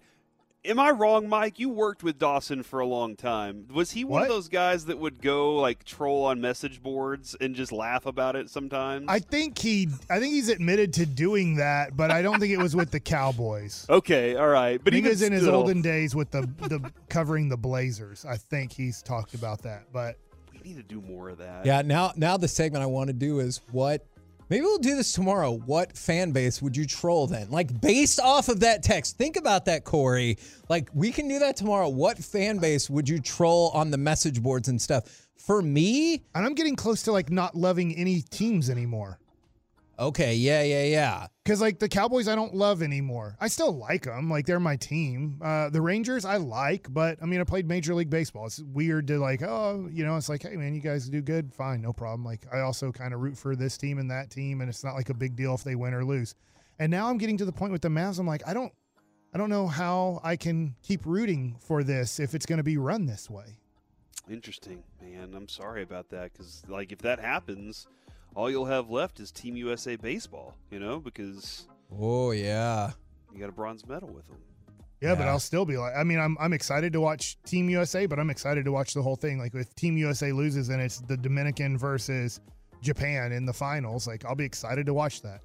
[0.66, 1.60] am I wrong, Mike?
[1.60, 3.68] You worked with Dawson for a long time.
[3.74, 7.56] Was he one of those guys that would go like troll on message boards and
[7.56, 9.06] just laugh about it sometimes?
[9.08, 12.60] I think he, I think he's admitted to doing that, but I don't think it
[12.60, 13.86] was with the Cowboys.
[13.90, 16.92] okay, all right, but he think even was in his olden days with the the
[17.10, 18.26] covering the Blazers.
[18.26, 20.18] I think he's talked about that, but
[20.54, 21.66] we need to do more of that.
[21.66, 24.06] Yeah, now now the segment I want to do is what
[24.52, 25.52] maybe we'll do this tomorrow.
[25.52, 27.50] What fan base would you troll then?
[27.50, 29.18] Like based off of that text.
[29.18, 30.38] Think about that, Corey.
[30.68, 31.88] Like we can do that tomorrow.
[31.88, 35.28] What fan base would you troll on the message boards and stuff?
[35.38, 39.21] For me, and I'm getting close to like not loving any teams anymore.
[40.00, 41.28] Okay, yeah, yeah, yeah.
[41.44, 43.38] Because like the Cowboys, I don't love anymore.
[43.40, 44.30] I still like them.
[44.30, 45.40] Like they're my team.
[45.44, 48.48] Uh, the Rangers, I like, but I mean, I played Major League Baseball.
[48.48, 51.54] It's weird to like, oh, you know, it's like, hey man, you guys do good,
[51.54, 52.26] fine, no problem.
[52.26, 54.96] Like I also kind of root for this team and that team, and it's not
[54.96, 56.36] like a big deal if they win or lose.
[56.80, 58.18] And now I'm getting to the point with the Mavs.
[58.18, 58.74] I'm like, I don't,
[59.36, 62.78] I don't know how I can keep rooting for this if it's going to be
[62.78, 63.60] run this way.
[64.30, 65.34] Interesting, man.
[65.36, 67.88] I'm sorry about that because, like, if that happens,
[68.36, 70.56] all you'll have left is Team USA baseball.
[70.70, 71.68] You know, because
[71.98, 72.92] Oh yeah.
[73.34, 74.38] you got a bronze medal with them.
[75.02, 78.06] Yeah, but I'll still be like, I mean, I'm I'm excited to watch Team USA,
[78.06, 79.40] but I'm excited to watch the whole thing.
[79.40, 82.40] Like if Team USA loses and it's the Dominican versus
[82.82, 85.42] Japan in the finals, like I'll be excited to watch that.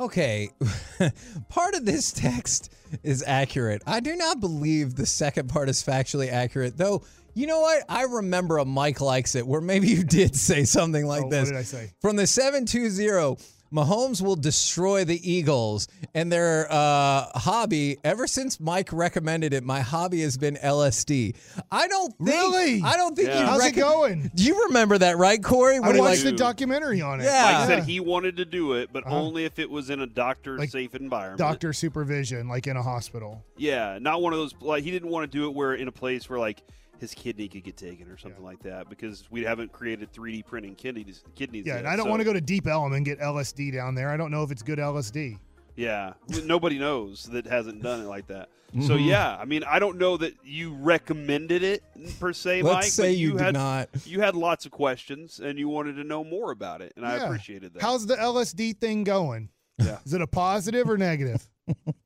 [0.00, 0.50] Okay,
[1.48, 3.82] part of this text is accurate.
[3.86, 7.02] I do not believe the second part is factually accurate, though.
[7.34, 7.84] You know what?
[7.88, 11.44] I remember a Mike likes it where maybe you did say something like Oh, this.
[11.48, 11.92] What did I say?
[12.00, 13.36] From the 720,
[13.72, 17.96] Mahomes will destroy the Eagles and their uh, hobby.
[18.04, 21.34] Ever since Mike recommended it, my hobby has been LSD.
[21.70, 22.28] I don't think.
[22.30, 22.82] Really?
[22.82, 23.40] I don't think Yeah.
[23.40, 23.46] you.
[23.46, 24.30] How's it going?
[24.34, 25.76] Do you remember that, right, Corey?
[25.76, 27.24] I When he, watched like, the documentary on it.
[27.24, 27.56] Yeah.
[27.60, 29.16] Mike said he wanted to do it, but Uh-huh.
[29.18, 31.38] only if it was in a doctor Like safe environment.
[31.38, 33.42] Doctor supervision, like in a hospital.
[33.56, 34.54] Yeah, not one of those.
[34.60, 36.62] Like he didn't want to do it where in a place where like
[37.02, 40.76] his kidney could get taken or something like that because we haven't created 3D printing
[40.76, 41.24] kidneys.
[41.34, 41.66] Kidneys.
[41.66, 43.72] Yeah, yet, and I don't so- want to go to Deep Ellum and get LSD
[43.72, 44.08] down there.
[44.08, 45.36] I don't know if it's good LSD.
[45.74, 46.12] Yeah,
[46.44, 48.50] nobody knows that hasn't done it like that.
[48.68, 48.86] Mm-hmm.
[48.86, 51.82] So yeah, I mean, I don't know that you recommended it
[52.20, 52.84] per se, Let's Mike.
[52.84, 53.88] say but you, you did had not.
[54.04, 57.16] you had lots of questions and you wanted to know more about it, and I
[57.16, 57.82] appreciated that.
[57.82, 59.48] How's the LSD thing going?
[59.78, 59.98] Yeah.
[60.06, 61.48] Is it a positive or negative?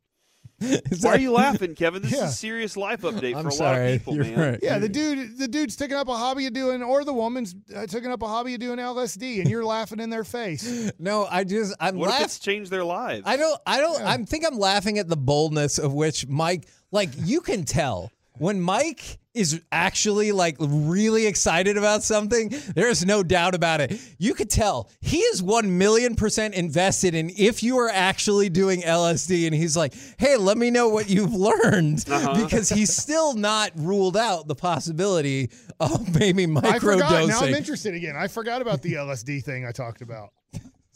[0.61, 2.01] Is Why that- are you laughing, Kevin?
[2.03, 2.25] This Yeah.
[2.25, 3.79] is a serious life update I'm for a sorry.
[3.79, 4.38] lot of people, You're man.
[4.53, 4.61] right.
[4.62, 7.87] Yeah, the dude, the dude's taking up a hobby of doing, or the woman's uh,
[7.87, 10.90] taking up a hobby of doing LSD, and you're laughing in their face.
[10.99, 12.25] No, I just I'm What if laughing.
[12.25, 13.23] it's changed their lives?
[13.27, 13.61] I don't.
[13.66, 14.01] I don't.
[14.03, 16.66] I think I'm laughing at the boldness of which Mike.
[16.90, 22.53] Like you can tell when Mike is actually like really excited about something.
[22.75, 24.01] There is no doubt about it.
[24.18, 28.83] You could tell he is one million percent invested in if you are actually doing
[28.83, 32.42] LSD, and he's like, "Hey, let me know what you've learned," Uh-huh.
[32.44, 37.29] because he's still not ruled out the possibility of maybe I forgot.
[37.29, 38.16] Now I'm interested again.
[38.16, 40.31] I forgot about the LSD thing I talked about.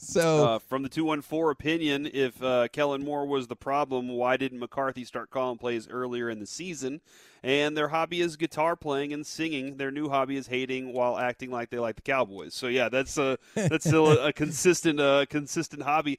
[0.03, 4.59] So Uh, from the 214 opinion, if uh, Kellen Moore was the problem, why didn't
[4.59, 7.01] McCarthy start calling plays earlier in the season?
[7.43, 9.77] And their hobby is guitar playing and singing.
[9.77, 12.55] Their new hobby is hating while acting like they like the Cowboys.
[12.55, 13.37] So yeah, that's uh,
[13.69, 16.19] that's still a, a consistent uh, consistent hobby.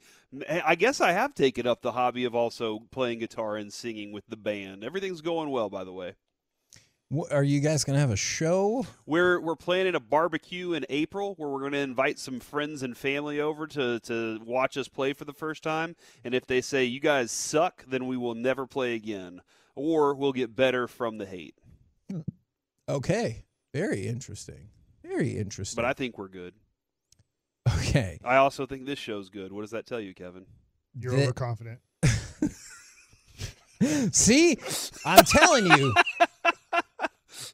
[0.49, 4.25] I guess I have taken up the hobby of also playing guitar and singing with
[4.27, 4.83] the band.
[4.83, 6.15] Everything's going well, by the way.
[7.13, 8.85] Wh- are you guys gonna have a show?
[9.05, 12.95] We're we're planning a barbecue in April where we're going to invite some friends and
[12.97, 15.95] family over to to watch us play for the first time.
[16.23, 19.41] And if they say you guys suck, then we will never play again,
[19.75, 21.55] or we'll get better from the hate.
[22.89, 24.69] Okay, very interesting.
[25.03, 25.75] Very interesting.
[25.75, 26.53] But I think we're good.
[27.77, 28.19] okay.
[28.23, 29.51] I also think this show's good.
[29.51, 30.45] What does that tell you, Kevin?
[30.97, 31.79] You're The- overconfident.
[34.11, 34.57] See,
[35.05, 35.93] I'm telling you.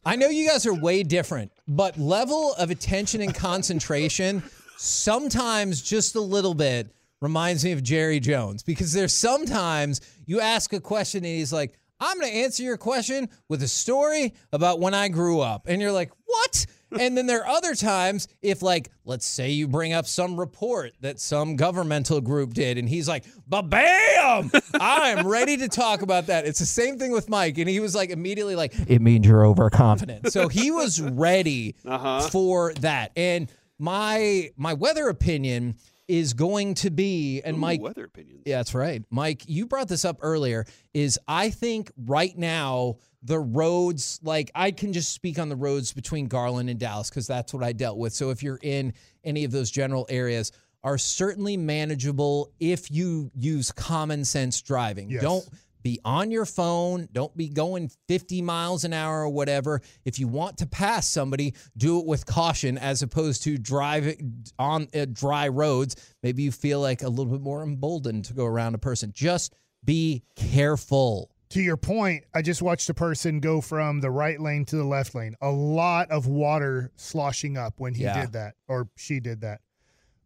[0.08, 4.42] I know you guys are way different, but level of attention and concentration
[4.78, 10.72] sometimes just a little bit reminds me of Jerry Jones because there's sometimes you ask
[10.72, 14.80] a question and he's like, I'm going to answer your question with a story about
[14.80, 15.68] when I grew up.
[15.68, 16.66] And you're like, what?
[16.98, 20.94] And then there are other times, if like, let's say you bring up some report
[21.02, 26.28] that some governmental group did, and he's like, ba bam, I'm ready to talk about
[26.28, 26.46] that.
[26.46, 27.58] It's the same thing with Mike.
[27.58, 30.32] And he was like, immediately like, it means you're overconfident.
[30.32, 32.22] So he was ready Uh-huh.
[32.30, 33.12] for that.
[33.18, 35.76] And my my weather opinion
[36.08, 38.44] is going to be, and Ooh, Mike, weather opinions.
[38.46, 39.04] yeah, that's right.
[39.10, 40.66] Mike, you brought this up earlier.
[40.94, 45.94] Is I think right now the roads, like I can just speak on the roads
[45.94, 48.14] between Garland and Dallas because that's what I dealt with.
[48.14, 48.94] So if you're in
[49.24, 50.52] any of those general areas,
[50.84, 55.10] are certainly manageable if you use common sense driving.
[55.10, 55.22] Yes.
[55.22, 55.46] Don't
[55.84, 57.08] be on your phone.
[57.12, 59.82] Don't be going 50 miles an hour or whatever.
[60.06, 64.88] If you want to pass somebody, do it with caution as opposed to driving on
[64.94, 65.96] uh, dry roads.
[66.24, 69.12] Maybe you feel like a little bit more emboldened to go around a person.
[69.14, 71.32] Just be careful.
[71.52, 74.84] To your point, I just watched a person go from the right lane to the
[74.84, 75.36] left lane.
[75.42, 78.22] A lot of water sloshing up when he Yeah.
[78.22, 79.62] did that or she did that.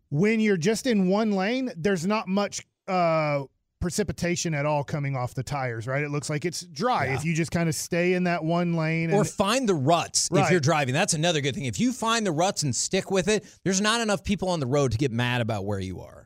[0.09, 3.43] When you're just in one lane, there's not much uh,
[3.81, 6.03] precipitation at all coming off the tires, right?
[6.03, 7.15] It looks like it's dry Yeah.
[7.15, 9.11] if you just kind of stay in that one lane.
[9.11, 10.93] Or find the ruts if you're driving.
[10.93, 11.65] That's another good thing.
[11.65, 14.65] If you find the ruts and stick with it, there's not enough people on the
[14.67, 16.25] road to get mad about where you are.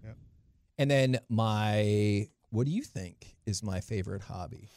[0.77, 4.67] And then my, what do you think is my favorite hobby?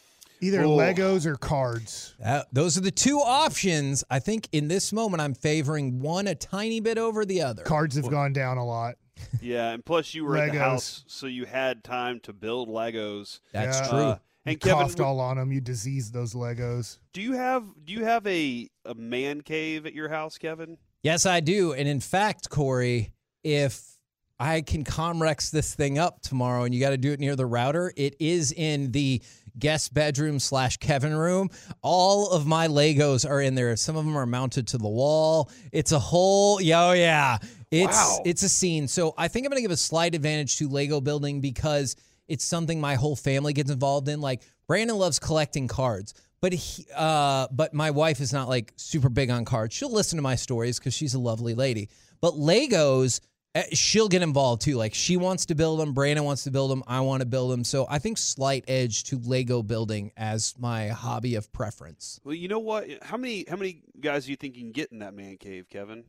[0.41, 0.77] Either Oh.
[0.77, 2.15] Legos or cards.
[2.21, 4.05] That, those are the two options.
[4.09, 7.65] I think in this moment, I'm favoring one a tiny bit over the other.
[7.65, 8.95] Cards have gone down a lot.
[9.41, 10.61] Yeah, and plus you were at the Legos.
[10.61, 13.41] house, so you had time to build Legos.
[13.53, 13.89] That's Yeah.
[13.89, 13.99] true.
[13.99, 15.53] Uh, You and Kevin, coughed all on them.
[15.53, 16.99] You diseased those Legos.
[17.13, 20.79] do you have do you have a a man cave at your house, Kevin?
[21.03, 21.73] Yes, I do.
[21.75, 23.13] And in fact, Corey,
[23.45, 23.99] if
[24.41, 27.47] I can Comrex this thing up tomorrow and you got to do it near the
[27.47, 29.21] router, it is in the
[29.59, 31.51] guest bedroom slash Kevin room.
[31.83, 33.75] All of my Legos are in there.
[33.77, 35.51] Some of them are mounted to the wall.
[35.73, 37.39] It's a whole, yo, yeah.
[37.71, 38.23] It's Wow.
[38.25, 38.89] it's a scene.
[38.89, 41.97] So I think I'm gonna give a slight advantage to Lego building because
[42.27, 44.21] it's something my whole family gets involved in.
[44.21, 46.15] Like Brandon loves collecting cards.
[46.41, 49.75] But he, uh, but my wife is not like super big on cards.
[49.75, 51.89] She'll listen to my stories because she's a lovely lady.
[52.21, 53.19] But Legos,
[53.57, 54.77] eh, she'll get involved too.
[54.77, 57.51] Like she wants to build them, Brandon wants to build them, I want to build
[57.51, 57.65] them.
[57.65, 62.21] So I think slight edge to Lego building as my hobby of preference.
[62.23, 62.87] Well, you know what?
[63.03, 65.67] How many how many guys do you think you can get in that man cave,
[65.69, 66.05] Kevin?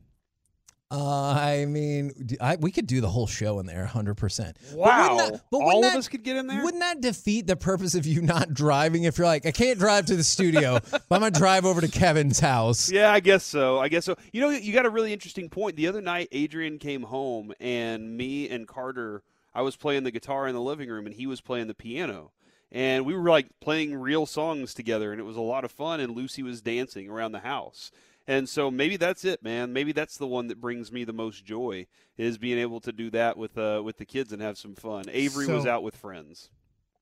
[0.92, 2.10] Uh, I mean,
[2.40, 4.56] I, we could do the whole show in there, hundred percent.
[4.74, 5.30] Wow!
[5.50, 6.64] but all wouldn't of that- us could get in there.
[6.64, 9.04] Wouldn't that defeat the purpose of you not driving?
[9.04, 11.86] If you're like, I can't drive to the studio, but I'm gonna drive over to
[11.88, 12.90] Kevin's house.
[12.90, 13.78] Yeah, I guess so.
[13.78, 14.16] I guess so.
[14.32, 15.76] You know, you got a really interesting point.
[15.76, 19.22] The other night, Adrian came home, and me and Carter,
[19.54, 22.32] I was playing the guitar in the living room, and he was playing the piano.
[22.72, 26.00] And we were like playing real songs together, and it was a lot of fun.
[26.00, 27.90] And Lucy was dancing around the house.
[28.30, 29.72] And so maybe that's it, man.
[29.72, 33.10] Maybe that's the one that brings me the most joy is being able to do
[33.10, 35.06] that with uh, with the kids and have some fun.
[35.08, 36.48] Avery was out with friends.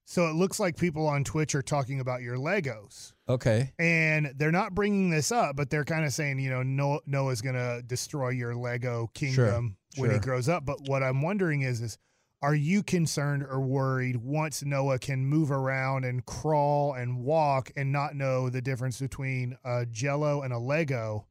[0.07, 3.13] So it looks like people on Twitch are talking about your Legos.
[3.29, 3.75] Okay.
[3.79, 7.43] And they're not bringing this up, but they're kind of saying, you know, Noah, Noah's
[7.43, 10.65] going to destroy your Lego kingdom when he grows up.
[10.65, 11.99] But what I'm wondering is, is
[12.41, 17.91] are you concerned or worried once Noah can move around and crawl and walk and
[17.91, 21.27] not know the difference between a Jello and a Lego?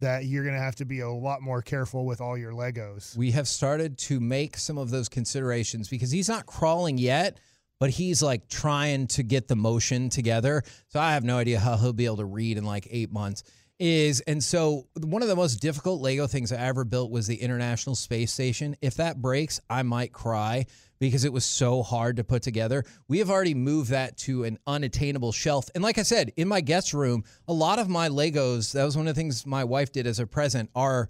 [0.00, 3.16] That you're going to have to be a lot more careful with all your Legos.
[3.16, 7.38] We have started to make some of those considerations because he's not crawling yet,
[7.80, 10.62] but he's like trying to get the motion together.
[10.88, 13.42] So I have no idea how he'll be able to read in like eight months.
[13.78, 17.36] Is and so one of the most difficult Lego things I ever built was the
[17.36, 18.74] International Space Station.
[18.80, 20.64] If that breaks, I might cry
[20.98, 22.84] because it was so hard to put together.
[23.06, 25.68] We have already moved that to an unattainable shelf.
[25.74, 28.96] And like I said, in my guest room, a lot of my Legos, that was
[28.96, 31.08] one of the things my wife did as a present, are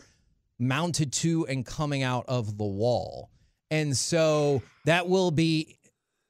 [0.59, 3.31] mounted to and coming out of the wall.
[3.71, 5.79] And so that will be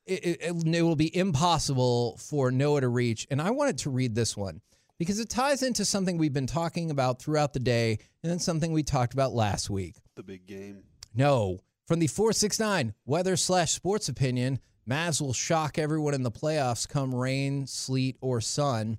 [0.06, 3.26] it, it, it will be impossible for Noah to reach.
[3.30, 4.60] And I wanted to read this one
[4.98, 8.72] because it ties into something we've been talking about throughout the day and then something
[8.72, 9.96] we talked about last week.
[10.14, 10.84] The big game.
[11.14, 16.88] No, from the 469 weather slash sports opinion, Mavs will shock everyone in the playoffs
[16.88, 18.98] come rain, sleet, or sun.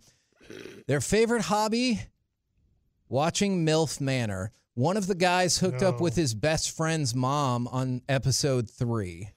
[0.87, 2.01] Their favorite hobby?
[3.09, 4.51] Watching MILF Manor.
[4.73, 9.29] One of the guys hooked up with his best friend's mom on episode three.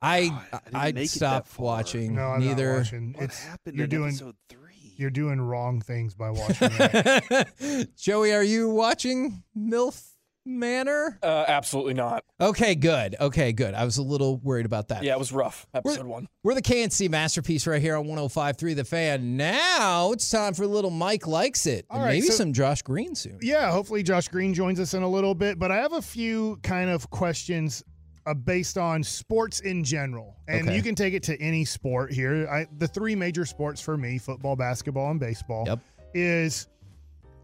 [0.00, 2.14] I God, I didn't I make it stopped watching.
[2.14, 2.72] No, I'm neither.
[2.72, 3.12] not watching.
[3.14, 4.67] What it's happened you're in doing episode three?
[4.98, 7.88] You're doing wrong things by watching that.
[7.96, 10.02] Joey, are you watching MILF
[10.44, 11.20] Manor?
[11.22, 12.24] Uh, absolutely not.
[12.40, 13.14] Okay, good.
[13.20, 13.74] Okay, good.
[13.74, 15.04] I was a little worried about that.
[15.04, 15.68] Yeah, it was rough.
[15.72, 16.28] Episode We're, one.
[16.42, 19.36] we're the K&C Masterpiece right here on 105.3 The Fan.
[19.36, 21.86] Now it's time for a little Mike Likes It.
[21.90, 23.38] All and right, maybe so- some Josh Green soon.
[23.40, 26.58] Yeah, hopefully Josh Green joins us in a little bit, but I have a few
[26.64, 27.84] kind of questions
[28.28, 30.36] uh, based on sports in general.
[30.48, 30.76] And Okay.
[30.76, 32.46] you can take it to any sport here.
[32.48, 35.80] I, the three major sports for me, football, basketball, and baseball, Yep.
[36.14, 36.68] is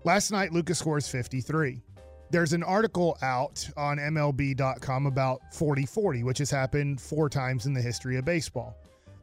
[0.05, 1.80] last night Lucas scores 53.
[2.30, 7.72] There's an article out on MLB.com about 40 40, which has happened four times in
[7.74, 8.76] the history of baseball.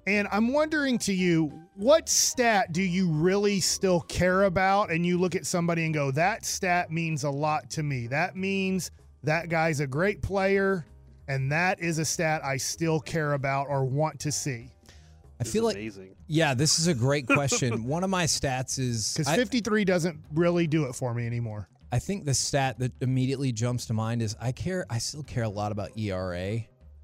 [0.08, 4.90] And I'm wondering to you, what stat do you really still care about?
[4.92, 8.08] And you look at somebody and go, that stat means a lot to me.
[8.08, 8.90] That means
[9.24, 10.86] that guy's a great player,
[11.32, 14.70] and that is a stat I still care about or want to see.
[15.40, 16.16] I feel is like, amazing.
[16.28, 17.86] yeah, this is a great question.
[17.86, 21.68] One of my stats is Because I, 53 doesn't really do it for me anymore.
[21.92, 25.44] I think the stat that immediately jumps to mind is I care, I still care
[25.44, 26.60] a lot about ERA.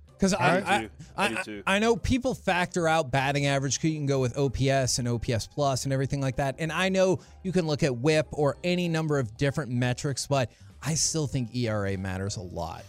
[0.10, 0.90] Because I, do I.
[1.16, 1.76] I I.
[1.76, 3.78] I know people factor out batting average.
[3.80, 6.56] 'cause You can go with OPS and OPS plus and everything like that.
[6.60, 10.52] And I know you can look at WHIP or any number of different metrics, but
[10.82, 12.84] I still think ERA matters a lot.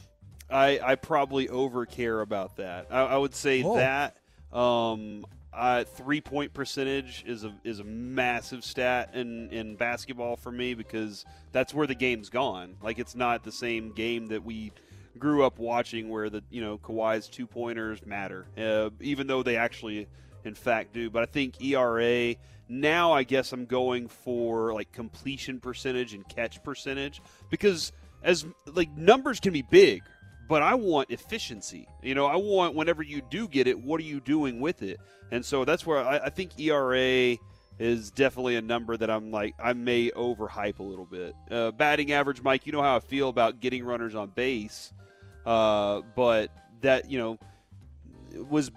[0.51, 2.87] I, I probably over care about that.
[2.91, 3.77] I, I would say Oh.
[3.77, 4.17] that
[4.53, 10.51] um, uh, three point percentage is a is a massive stat in, in basketball for
[10.53, 12.77] me because that's where the game's gone.
[12.83, 14.73] Like it's not the same game that we
[15.19, 19.57] grew up watching where the you know Kawhi's two pointers matter, uh, even though they
[19.57, 20.07] actually
[20.45, 21.11] in fact do.
[21.11, 22.37] But I think ERA
[22.71, 27.21] now I guess I'm going for like completion percentage and catch percentage
[27.51, 27.93] because
[28.23, 30.03] as like numbers can be big,
[30.49, 31.87] but I want efficiency.
[32.03, 34.99] You know, I want whenever you do get it, what are you doing with it?
[35.31, 37.37] And so that's where I, I think ERA
[37.79, 41.35] is definitely a number that I'm like I may overhype a little bit.
[41.51, 44.93] Uh, batting average, Mike, you know how I feel about getting runners on base,
[45.47, 47.39] uh, but that you know
[48.49, 48.71] was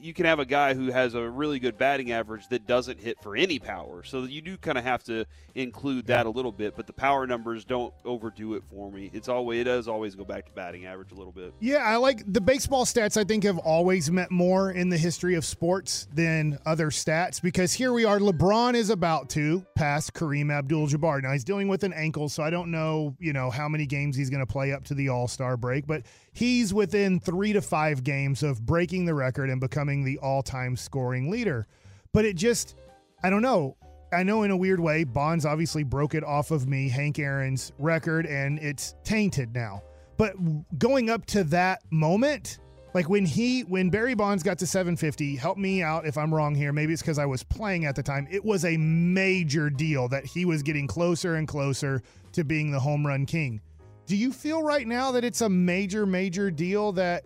[0.00, 3.20] you can have a guy who has a really good batting average that doesn't hit
[3.22, 4.02] for any power.
[4.02, 7.26] So you do kind of have to include that a little bit, but the power
[7.26, 9.10] numbers don't overdo it for me.
[9.12, 11.52] It's always it does always go back to batting average a little bit.
[11.60, 13.16] Yeah, I like the baseball stats.
[13.16, 17.72] I think have always meant more in the history of sports than other stats because
[17.72, 18.18] here we are.
[18.18, 21.22] LeBron is about to pass Kareem Abdul-Jabbar.
[21.22, 24.16] Now he's dealing with an ankle, so I don't know, you know, how many games
[24.16, 26.02] he's going to play up to the All Star break, but
[26.32, 31.30] he's within three to five games of breaking the record and becoming the all-time scoring
[31.30, 31.66] leader.
[32.12, 32.76] But it just,
[33.22, 33.76] I don't know.
[34.12, 37.72] I know in a weird way, Bonds obviously broke it off of me, Hank Aaron's
[37.78, 39.82] record, and it's tainted now.
[40.16, 40.34] But
[40.78, 42.58] going up to that moment,
[42.94, 46.54] like when he, when Barry Bonds got to 750, help me out if I'm wrong
[46.54, 46.72] here.
[46.72, 48.26] Maybe it's because I was playing at the time.
[48.30, 52.02] It was a major deal that he was getting closer and closer
[52.32, 53.60] to being the home run king.
[54.08, 57.24] Do you feel right now that it's a major, major deal that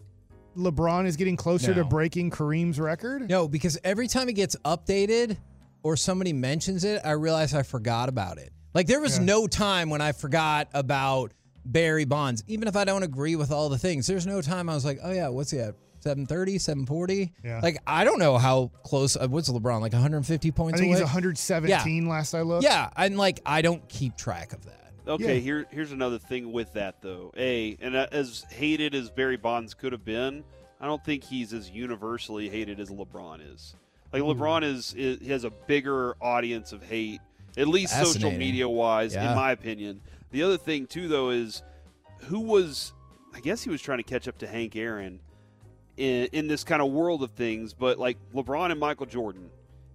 [0.57, 3.29] LeBron is getting closer to breaking Kareem's record?
[3.31, 5.37] No, because every time it gets updated
[5.83, 8.53] or somebody mentions it, I realize I forgot about it.
[8.75, 9.25] Like there was Yeah.
[9.25, 11.33] no time when I forgot about
[11.65, 14.07] Barry Bonds, even if I don't agree with all the things.
[14.09, 15.75] There's no time I was like, oh yeah, what's he at?
[16.01, 17.33] 730, 740?
[17.45, 17.61] Yeah.
[17.63, 19.17] Like I don't know how close.
[19.17, 19.93] uh, What's LeBron like?
[19.93, 20.99] 150 points I think away.
[20.99, 22.65] he's 117 last I looked.
[22.65, 24.82] yeah, and like I don't keep track of that.
[25.07, 25.41] Okay, Yeah.
[25.41, 27.33] here here's another thing with that though.
[27.37, 30.45] A and uh, as hated as Barry Bonds could have been,
[30.81, 33.75] I don't think he's as universally hated as LeBron is.
[34.13, 37.21] Like LeBron is, is he has a bigger audience of hate,
[37.57, 39.31] at least social media wise, Yeah.
[39.31, 40.01] in my opinion.
[40.31, 41.63] The other thing too though is
[42.25, 42.93] who was
[43.35, 45.19] I guess he was trying to catch up to Hank Aaron
[45.97, 49.51] in, in this kind of world of things, but like LeBron and Michael Jordan,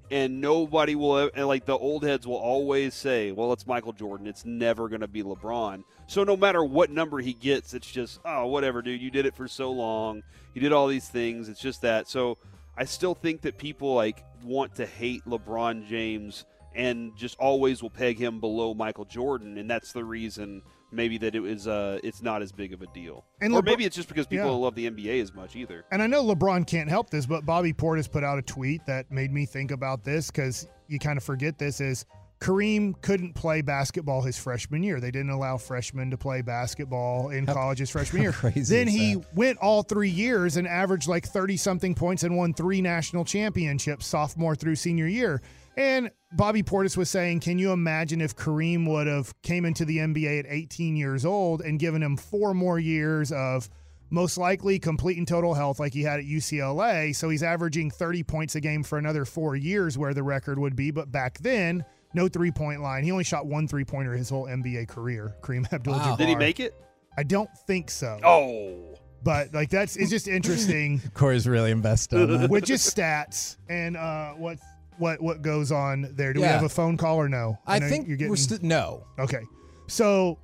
[0.10, 4.28] and nobody will and like the old heads will always say, "Well, it's Michael Jordan.
[4.28, 8.20] It's never going to be LeBron." So no matter what number he gets, it's just,
[8.24, 9.02] "Oh, whatever, dude.
[9.02, 10.24] You did it for so long.
[10.54, 11.50] You did all these things.
[11.50, 12.38] It's just that." So
[12.78, 16.46] I still think that people like want to hate LeBron James
[16.76, 21.36] and just always will peg him below Michael Jordan, and that's the reason maybe that
[21.36, 23.26] it was uh it's not as big of a deal.
[23.42, 24.52] And or LeBron- maybe it's just because people Yeah.
[24.52, 25.84] don't love the NBA as much either.
[25.92, 29.12] And I know LeBron can't help this, but Bobby Portis put out a tweet that
[29.12, 32.06] made me think about this because you kind of forget this is
[32.40, 35.00] Kareem couldn't play basketball his freshman year.
[35.00, 38.32] They didn't allow freshmen to play basketball in college his freshman year.
[38.32, 39.26] crazy then he that?
[39.36, 44.06] went all three years and averaged like 30 something points and won three national championships
[44.06, 45.42] sophomore through senior year.
[45.78, 50.00] And Bobby Portis was saying, can you imagine if Kareem would have came into the
[50.00, 53.70] NBA at 18 years old and given him four more years of
[54.10, 57.16] most likely complete and total health like he had at UCLA.
[57.16, 60.76] So he's averaging 30 points a game for another four years where the record would
[60.76, 60.90] be.
[60.90, 63.04] But back then, no three point line.
[63.04, 66.10] He only shot one three pointer his whole NBA career, Kareem Abdul Jabbar.
[66.12, 66.16] Wow.
[66.16, 66.74] Did he make it?
[67.18, 68.20] I don't think so.
[68.24, 68.96] Oh.
[69.24, 72.50] But like that's it's just interesting Corey's really invested on that.
[72.50, 74.58] with just stats and uh what
[74.98, 76.34] what what goes on there.
[76.34, 77.58] Do we have a phone call or no?
[77.66, 79.04] I know think you're getting we're still no.
[79.20, 79.42] Okay.
[79.88, 80.40] So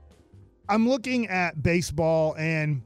[0.70, 2.82] I'm looking at baseball and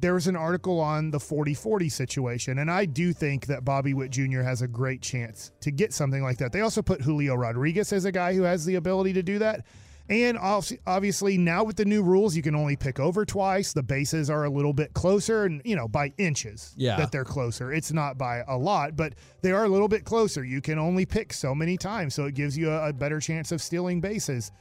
[0.00, 4.10] there was an article on the 40-40 situation and I do think that Bobby Witt
[4.10, 4.42] Jr.
[4.42, 6.52] has a great chance to get something like that.
[6.52, 9.64] They also put Julio Rodriguez as a guy who has the ability to do that.
[10.10, 13.72] And obviously now with the new rules you can only pick over twice.
[13.72, 16.96] The bases are a little bit closer and you know by inches Yeah.
[16.96, 17.72] that they're closer.
[17.72, 20.44] It's not by a lot, but they are a little bit closer.
[20.44, 23.50] You can only pick so many times, so it gives you a, a better chance
[23.50, 24.52] of stealing bases.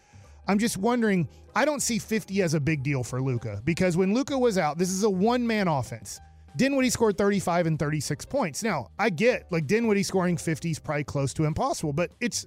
[0.47, 1.27] I'm just wondering.
[1.55, 4.77] I don't see 50 as a big deal for Luka because when Luka was out,
[4.77, 6.19] this is a one man offense.
[6.55, 8.61] Dinwiddie scored 35 and 36 points.
[8.63, 12.45] Now, I get like Dinwiddie scoring 50 is probably close to impossible, but it's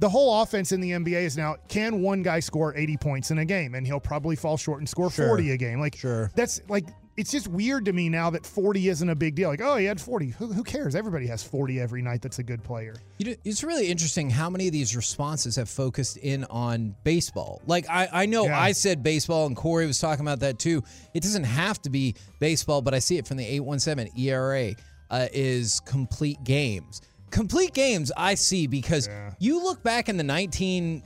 [0.00, 3.38] the whole offense in the NBA is now can one guy score 80 points in
[3.38, 5.26] a game and he'll probably fall short and score Sure.
[5.28, 5.80] 40 a game.
[5.80, 6.30] Like, Sure.
[6.36, 6.86] that's like,
[7.16, 9.48] it's just weird to me now that 40 isn't a big deal.
[9.48, 10.28] Like, oh, he had 40.
[10.38, 10.94] Who, who cares?
[10.94, 12.94] Everybody has 40 every night that's a good player.
[13.18, 17.60] You know, it's really interesting how many of these responses have focused in on baseball.
[17.66, 18.60] Like I, I know Yeah.
[18.60, 20.84] I said baseball, and Corey was talking about that too.
[21.12, 24.08] It doesn't have to be baseball, but I see it from the eight one seven
[24.16, 24.74] ERA
[25.10, 27.00] uh, is complete games.
[27.30, 29.32] Complete games I see because Yeah.
[29.38, 31.02] you look back in the nineteen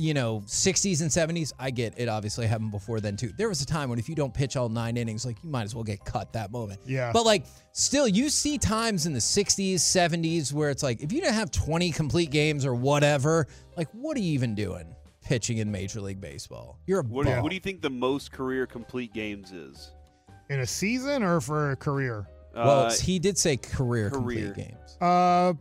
[0.00, 3.32] you know, 60s and 70s, I get it obviously happened before then too.
[3.36, 5.64] There was a time when if you don't pitch all nine innings, like you might
[5.64, 6.78] as well get cut that moment.
[6.86, 7.10] Yeah.
[7.12, 11.20] But like still you see times in the 60s, 70s where it's like if you
[11.20, 15.68] don't have 20 complete games or whatever, like what are you even doing pitching in
[15.72, 16.78] Major League Baseball?
[16.86, 17.42] You're a What, do- bum.
[17.42, 19.90] what do you think the most career complete games is?
[20.48, 22.24] In a season or for a career?
[22.66, 24.46] Well, Uh, he did say career, career.
[24.52, 24.96] complete games.
[25.00, 25.54] Uh,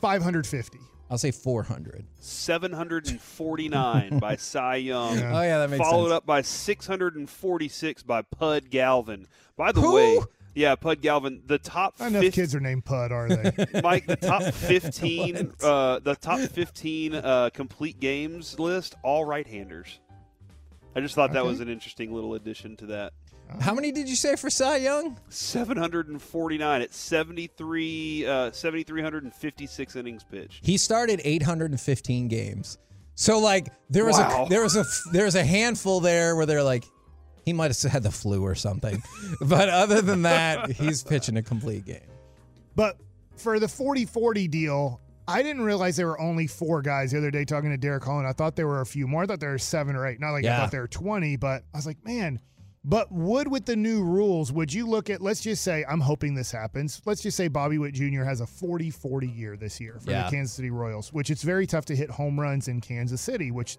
[0.00, 0.78] 550.
[1.08, 2.04] I'll say 400.
[2.18, 5.18] 749 by Cy Young.
[5.18, 5.38] Yeah.
[5.38, 5.88] Oh yeah, that makes sense.
[5.90, 6.16] followed sense.
[6.16, 9.26] up by 646 by Pud Galvin.
[9.56, 9.94] By the Who?
[9.94, 10.18] way,
[10.54, 13.52] yeah, Pud Galvin, the top Not enough 50 kids are named Pud, are they?
[13.82, 20.00] Mike, the top 15 uh, the top 15 uh, complete games list all right-handers.
[20.94, 21.48] I just thought that Okay.
[21.48, 23.12] was an interesting little addition to that.
[23.60, 25.18] How many did you say for Cy Young?
[25.28, 30.64] 749 at 73 uh, 7356 innings pitched.
[30.64, 32.78] He started 815 games.
[33.14, 34.44] So like there was Wow.
[34.44, 36.84] a there was a there was a handful there where they're like
[37.44, 39.02] he might have had the flu or something.
[39.40, 42.00] but other than that, he's pitching a complete game.
[42.74, 42.98] But
[43.36, 47.30] for the 40 40 deal, I didn't realize there were only four guys the other
[47.30, 48.26] day talking to Derek Holland.
[48.28, 49.22] I thought there were a few more.
[49.22, 50.20] I thought there were seven or eight.
[50.20, 52.40] Not like I thought there were 20, but I was like, man.
[52.88, 56.34] But would with the new rules, would you look at, let's just say, I'm hoping
[56.34, 57.02] this happens.
[57.04, 58.22] Let's just say Bobby Witt Jr.
[58.22, 60.24] has a 40 40 year this year for Yeah.
[60.24, 63.50] the Kansas City Royals, which it's very tough to hit home runs in Kansas City,
[63.50, 63.76] which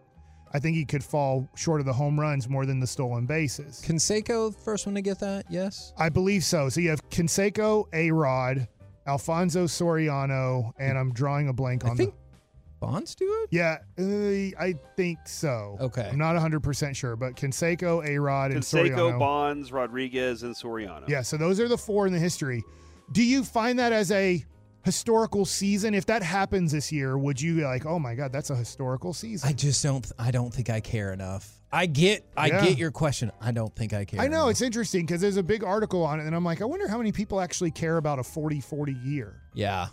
[0.54, 3.82] I think he could fall short of the home runs more than the stolen bases.
[3.86, 5.46] Canseco, first one to get that?
[5.50, 5.94] Yes.
[5.98, 6.68] I believe so.
[6.68, 8.68] So you have Canseco, A Rod,
[9.08, 12.18] Alfonso Soriano, and I'm drawing a blank on I think the.
[12.80, 13.50] Bonds do it.
[13.52, 15.78] Yeah, uh, I think so.
[15.80, 16.10] Okay.
[16.12, 21.08] I'm not 100% sure, but Canseco, A Rod, and Canseco, Bonds, Rodriguez, and Soriano.
[21.10, 22.64] Yeah, so those are the four in the history.
[23.12, 24.46] Do you find that as a
[24.84, 25.94] historical season?
[25.94, 29.14] If that happens this year, would you be like, oh my God, that's a historical
[29.14, 29.50] season?
[29.50, 30.10] I just don't.
[30.20, 31.54] I don't think I care enough.
[31.72, 32.26] I get.
[32.38, 32.64] I Yeah.
[32.66, 33.32] get your question.
[33.42, 34.22] I don't think I care.
[34.22, 34.52] I know enough.
[34.52, 36.98] it's interesting because there's a big article on it, and I'm like, I wonder how
[36.98, 39.42] many people actually care about a 40 40 year.
[39.54, 39.88] Yeah.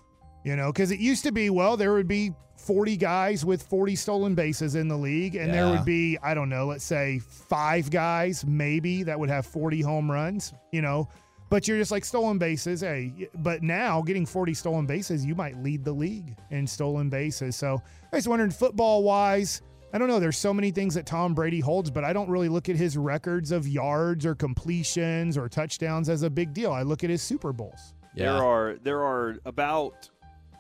[0.45, 2.33] You know, because it used to be, well, there would be
[2.65, 6.49] 40 guys with 40 stolen bases in the league, and there would be, I don't
[6.49, 11.09] know, let's say five guys maybe that would have 40 home runs, you know.
[11.51, 12.81] But you're just like stolen bases.
[12.81, 17.55] Hey, but now getting 40 stolen bases, you might lead the league in stolen bases.
[17.55, 17.81] So
[18.13, 19.63] I was wondering, football wise,
[19.93, 20.19] I don't know.
[20.19, 22.97] There's so many things that Tom Brady holds, but I don't really look at his
[22.97, 26.73] records of yards or completions or touchdowns as a big deal.
[26.73, 27.95] I look at his Super Bowls.
[28.17, 28.33] Yeah.
[28.33, 30.09] There are there are about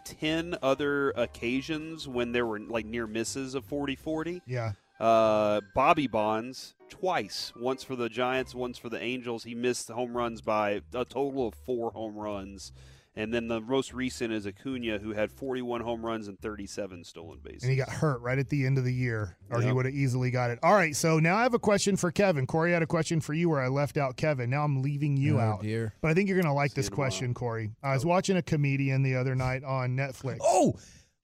[0.05, 4.42] 10 other occasions when there were like near misses of 40-40.
[4.46, 4.72] Yeah.
[5.00, 9.44] Uh, Bobby Bonds twice, once for the Giants, once for the Angels.
[9.44, 12.72] He missed home runs by a total of four home runs.
[13.16, 17.38] And then the most recent is Acuna, who had 41 home runs and 37 stolen
[17.42, 17.62] bases.
[17.62, 19.94] and he got hurt right at the end of the year, or he would have
[19.94, 20.58] easily got it.
[20.64, 22.44] All right, so now I have a question for Kevin.
[22.46, 24.50] Corey had a question for you where I left out Kevin.
[24.50, 25.62] Now I'm leaving you Oh, out.
[25.62, 25.94] dear.
[26.00, 27.70] But I think you're going to like See this question, Corey.
[27.84, 30.38] I was watching a comedian the other night on Netflix.
[30.42, 30.74] Oh,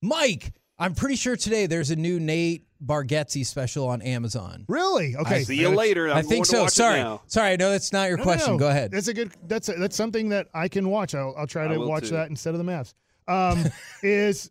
[0.00, 0.52] Mike.
[0.80, 4.64] I'm pretty sure today there's a new Nate Bargatze special on Amazon.
[4.66, 5.14] Really?
[5.14, 5.44] Okay.
[5.44, 6.08] See you later.
[6.10, 6.62] I'm I think going to so.
[6.62, 7.00] watch Sorry.
[7.00, 7.20] now.
[7.26, 7.50] Sorry.
[7.52, 8.52] I know that's not your No, no, question.
[8.54, 8.58] no.
[8.58, 8.90] Go ahead.
[8.90, 9.30] That's a good.
[9.46, 11.14] That's a, that's something that I can watch.
[11.14, 12.14] I'll, I'll try to watch too.
[12.14, 12.94] that instead of the Mavs.
[13.28, 13.70] Um,
[14.02, 14.50] is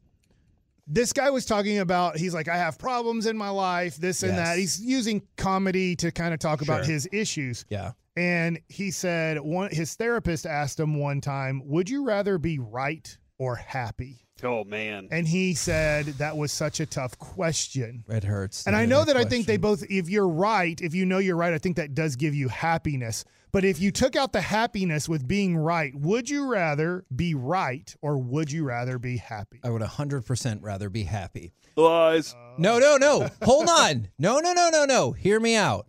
[0.86, 2.17] this guy was talking about?
[2.17, 4.47] He's like, I have problems in my life, this and Yes.
[4.47, 4.57] that.
[4.59, 7.65] He's using comedy to kind of talk about his issues.
[7.69, 7.93] yeah.
[8.17, 13.17] And he said one his therapist asked him one time, "Would you rather be right
[13.38, 15.07] or happy?" Oh, man.
[15.11, 18.03] And he said that was such a tough question.
[18.07, 18.65] It hurts.
[18.67, 21.35] And I know that I think they both if you're right, if you know you're
[21.35, 23.25] right, I think that does give you happiness.
[23.51, 27.93] But if you took out the happiness with being right, would you rather be right
[28.01, 29.59] or would you rather be happy?
[29.63, 31.51] I would 100% rather be happy.
[31.75, 32.35] Lies.
[32.59, 33.27] No, no, no.
[33.41, 34.09] Hold on.
[34.19, 35.13] No, no, no, no, no.
[35.13, 35.87] Hear me out.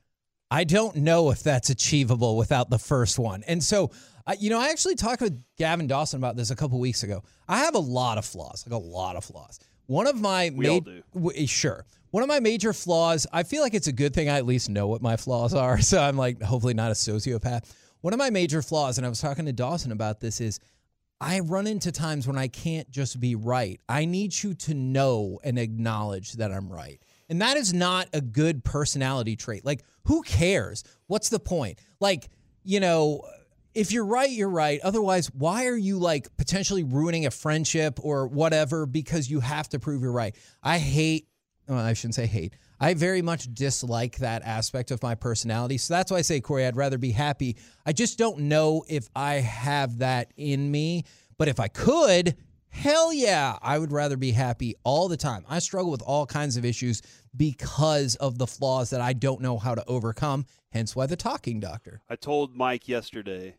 [0.51, 3.45] I don't know if that's achievable without the first one.
[3.47, 3.91] And so,
[4.27, 7.23] uh, you know, I actually talked with Gavin Dawson about this a couple weeks ago.
[7.49, 9.59] I have a lot of flaws, like a lot of flaws.
[9.87, 11.03] One of my We all do.
[11.15, 11.85] w- sure.
[12.11, 14.69] One of my major flaws, I feel like it's a good thing I at least
[14.69, 15.79] know what my flaws are.
[15.83, 17.73] So I'm like, hopefully not a sociopath.
[18.01, 20.59] One of my major flaws, and I was talking to Dawson about this, is
[21.21, 23.79] I run into times when I can't just be right.
[23.89, 27.01] I need you to know and acknowledge that I'm right.
[27.29, 29.65] And that is not a good personality trait.
[29.65, 30.83] Like, who cares?
[31.09, 31.79] What's the point?
[32.01, 32.29] Like,
[32.65, 33.23] you know,
[33.75, 34.81] if you're right, you're right.
[34.83, 39.79] Otherwise, why are you like potentially ruining a friendship or whatever because you have to
[39.79, 40.35] prove you're right?
[40.63, 41.29] I hate,
[41.69, 42.55] well, I shouldn't say hate.
[42.81, 45.79] I very much dislike that aspect of my personality.
[45.79, 47.57] So that's why I say, Corey, I'd rather be happy.
[47.85, 51.05] I just don't know if I have that in me.
[51.37, 52.37] But if I could,
[52.71, 55.45] Hell yeah, I would rather be happy all the time.
[55.49, 57.03] I struggle with all kinds of issues
[57.37, 61.61] because of the flaws that I don't know how to overcome, hence why the talking
[61.61, 62.01] doctor.
[62.09, 63.57] I told Mike yesterday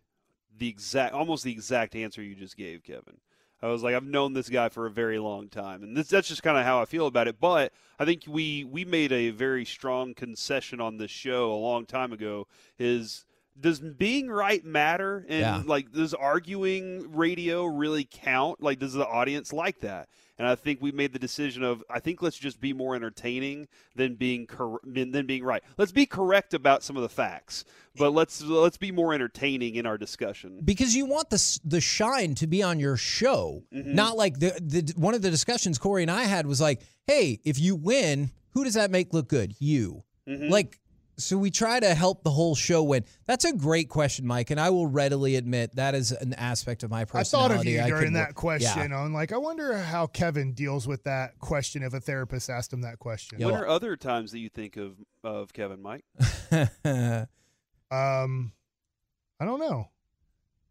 [0.57, 3.17] the exact, almost the exact answer you just gave, Kevin.
[3.63, 6.27] I was like, I've known this guy for a very long time, and this, that's
[6.27, 7.39] just kind of how I feel about it.
[7.39, 11.85] But I think we we made a very strong concession on this show a long
[11.85, 12.47] time ago.
[12.79, 13.23] Is
[13.59, 15.25] does being right matter?
[15.27, 15.63] And Yeah.
[15.65, 18.61] like does arguing radio really count?
[18.61, 20.09] Like does the audience like that?
[20.37, 23.67] And i think we made the decision of i think let's just be more entertaining
[23.95, 25.63] than being cor- than being right.
[25.77, 27.63] Let's be correct about some of the facts
[27.95, 30.61] but let's let's be more entertaining in our discussion.
[30.63, 33.93] Because you want the the shine to be on your show, mm-hmm.
[33.93, 37.39] not like the the one of the discussions Corey and I had was like, hey,
[37.43, 39.55] if you win, who does that make look good?
[39.59, 40.03] You.
[40.27, 40.49] Mm-hmm.
[40.49, 40.79] Like,
[41.17, 43.03] so we try to help the whole show win.
[43.27, 46.89] That's a great question, Mike, and I will readily admit that is an aspect of
[46.89, 47.53] my personality.
[47.53, 50.07] I thought of you I during could that work- question on like I wonder how
[50.07, 53.39] Kevin deals with that question if a therapist asked him that question.
[53.39, 53.47] Yeah.
[53.47, 56.03] when are other times that you think of of kevin mike
[57.91, 58.53] Um
[59.39, 59.89] I don't know.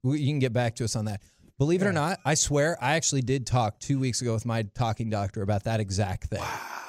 [0.03, 1.21] We- you can get back to us on that.
[1.59, 4.63] Believe it or not, I swear I actually did talk two weeks ago with my
[4.63, 6.43] talking doctor about that exact thing.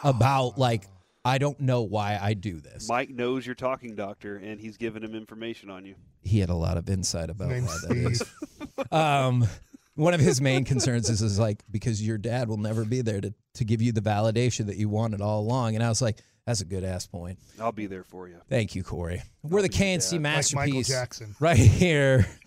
[0.03, 0.85] About like
[1.23, 2.87] I don't know why I do this.
[2.89, 6.55] mike knows you're talking doctor and he's giving him information on you he had a
[6.55, 8.23] lot of insight about Name's why that is.
[8.91, 9.47] Um,
[9.95, 13.21] one of his main concerns is, is like because your dad will never be there
[13.21, 15.75] to to give you the validation that you wanted all along.
[15.75, 17.37] And I was like, that's a good ass point.
[17.59, 19.21] i'll be there for you Thank you, Corey.
[19.43, 20.11] We're the K&C dad.
[20.15, 21.35] Like masterpiece Michael Jackson.
[21.39, 22.27] right here.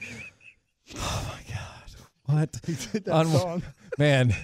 [0.96, 1.92] Oh my god,
[2.26, 2.60] what?
[2.66, 3.62] He Did that On- song.
[3.98, 4.34] Man,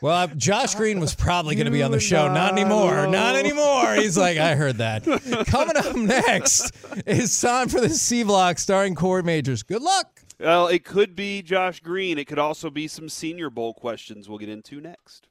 [0.00, 2.32] well, Josh Green was probably going to be on the show.
[2.32, 3.06] Not anymore.
[3.06, 3.94] Not anymore.
[3.94, 5.04] He's like, I heard that.
[5.46, 6.72] Coming up next
[7.06, 9.66] is time for the C Block starring Corey Mageors.
[9.66, 10.22] Good luck.
[10.40, 14.38] well it could be josh green it could also be some senior bowl questions we'll
[14.38, 15.26] get into next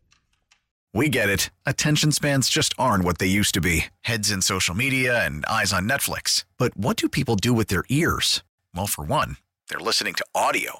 [0.94, 1.50] We get it.
[1.66, 5.72] Attention spans just aren't what they used to be heads in social media and eyes
[5.72, 6.44] on Netflix.
[6.58, 8.44] But what do people do with their ears?
[8.76, 9.38] Well, for one,
[9.70, 10.80] they're listening to audio.